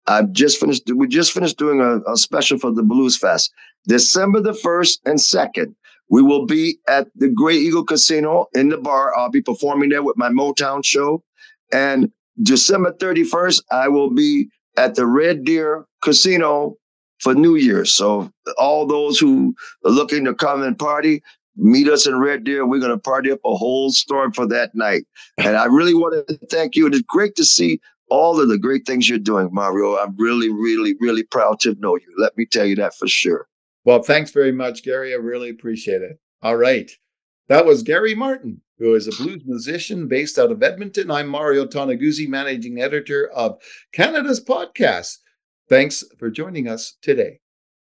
I've 0.07 0.33
just 0.33 0.61
finished. 0.61 0.91
We 0.95 1.09
just 1.09 1.33
finished 1.33 1.59
doing 1.59 1.81
a, 1.81 2.01
a 2.11 2.17
special 2.17 2.59
for 2.59 2.71
the 2.73 2.83
Blues 2.83 3.17
Fest, 3.17 3.53
December 3.87 4.41
the 4.41 4.55
first 4.55 5.01
and 5.05 5.21
second. 5.21 5.75
We 6.11 6.23
will 6.23 6.45
be 6.45 6.79
at 6.89 7.09
the 7.17 7.29
Grey 7.29 7.57
Eagle 7.57 7.85
Casino 7.85 8.47
in 8.55 8.69
the 8.69 8.77
bar. 8.77 9.17
I'll 9.17 9.31
be 9.31 9.41
performing 9.41 9.89
there 9.89 10.03
with 10.03 10.19
my 10.19 10.29
Motown 10.29 10.85
show, 10.85 11.23
and 11.73 12.13
December 12.43 12.95
thirty 12.99 13.25
first, 13.25 13.65
I 13.71 13.89
will 13.89 14.11
be 14.11 14.49
at 14.77 14.95
the 14.97 15.07
Red 15.07 15.45
Deer 15.45 15.87
Casino 16.03 16.77
for 17.21 17.35
New 17.35 17.55
Year's. 17.55 17.95
So 17.95 18.31
all 18.59 18.87
those 18.87 19.19
who 19.19 19.55
are 19.85 19.91
looking 19.91 20.25
to 20.25 20.35
come 20.35 20.63
and 20.63 20.79
party, 20.79 21.23
meet 21.57 21.89
us 21.89 22.07
in 22.07 22.19
Red 22.19 22.45
Deer. 22.45 22.67
We're 22.67 22.81
going 22.81 22.91
to 22.91 22.99
party 22.99 23.31
up 23.31 23.39
a 23.45 23.55
whole 23.55 23.91
storm 23.91 24.33
for 24.33 24.47
that 24.49 24.75
night. 24.75 25.05
And 25.39 25.57
I 25.57 25.67
really 25.67 25.95
want 25.95 26.27
to 26.27 26.39
thank 26.49 26.75
you. 26.75 26.87
It 26.87 26.95
is 26.95 27.03
great 27.03 27.37
to 27.37 27.45
see 27.45 27.81
all 28.11 28.41
of 28.41 28.49
the 28.49 28.59
great 28.59 28.85
things 28.85 29.09
you're 29.09 29.19
doing, 29.19 29.49
Mario. 29.53 29.97
I'm 29.97 30.17
really, 30.19 30.51
really, 30.51 30.95
really 31.01 31.23
proud 31.23 31.61
to 31.61 31.75
know 31.79 31.97
you. 31.97 32.13
Let 32.19 32.37
me 32.37 32.45
tell 32.45 32.67
you 32.67 32.77
that 32.77 32.95
for 32.95 33.07
sure. 33.07 33.47
Well, 33.85 34.03
thanks 34.03 34.33
very 34.33 34.53
much, 34.53 34.83
Gary. 34.83 35.13
I 35.13 35.17
really 35.17 35.51
appreciate 35.51 36.03
it. 36.03 36.19
All 36.43 36.57
right. 36.57 36.91
That 37.49 37.65
was 37.65 37.83
Gary 37.83 38.15
Martin, 38.15 38.61
who 38.79 38.95
is 38.95 39.07
a 39.07 39.23
blues 39.23 39.43
musician 39.45 40.09
based 40.09 40.39
out 40.39 40.51
of 40.51 40.63
Edmonton. 40.63 41.11
I'm 41.11 41.29
Mario 41.29 41.67
Toneguzzi, 41.67 42.29
managing 42.29 42.81
editor 42.81 43.31
of 43.31 43.61
Canada's 43.93 44.43
podcast. 44.45 45.19
Thanks 45.69 46.05
for 46.19 46.31
joining 46.31 46.69
us 46.69 46.97
today. 47.01 47.41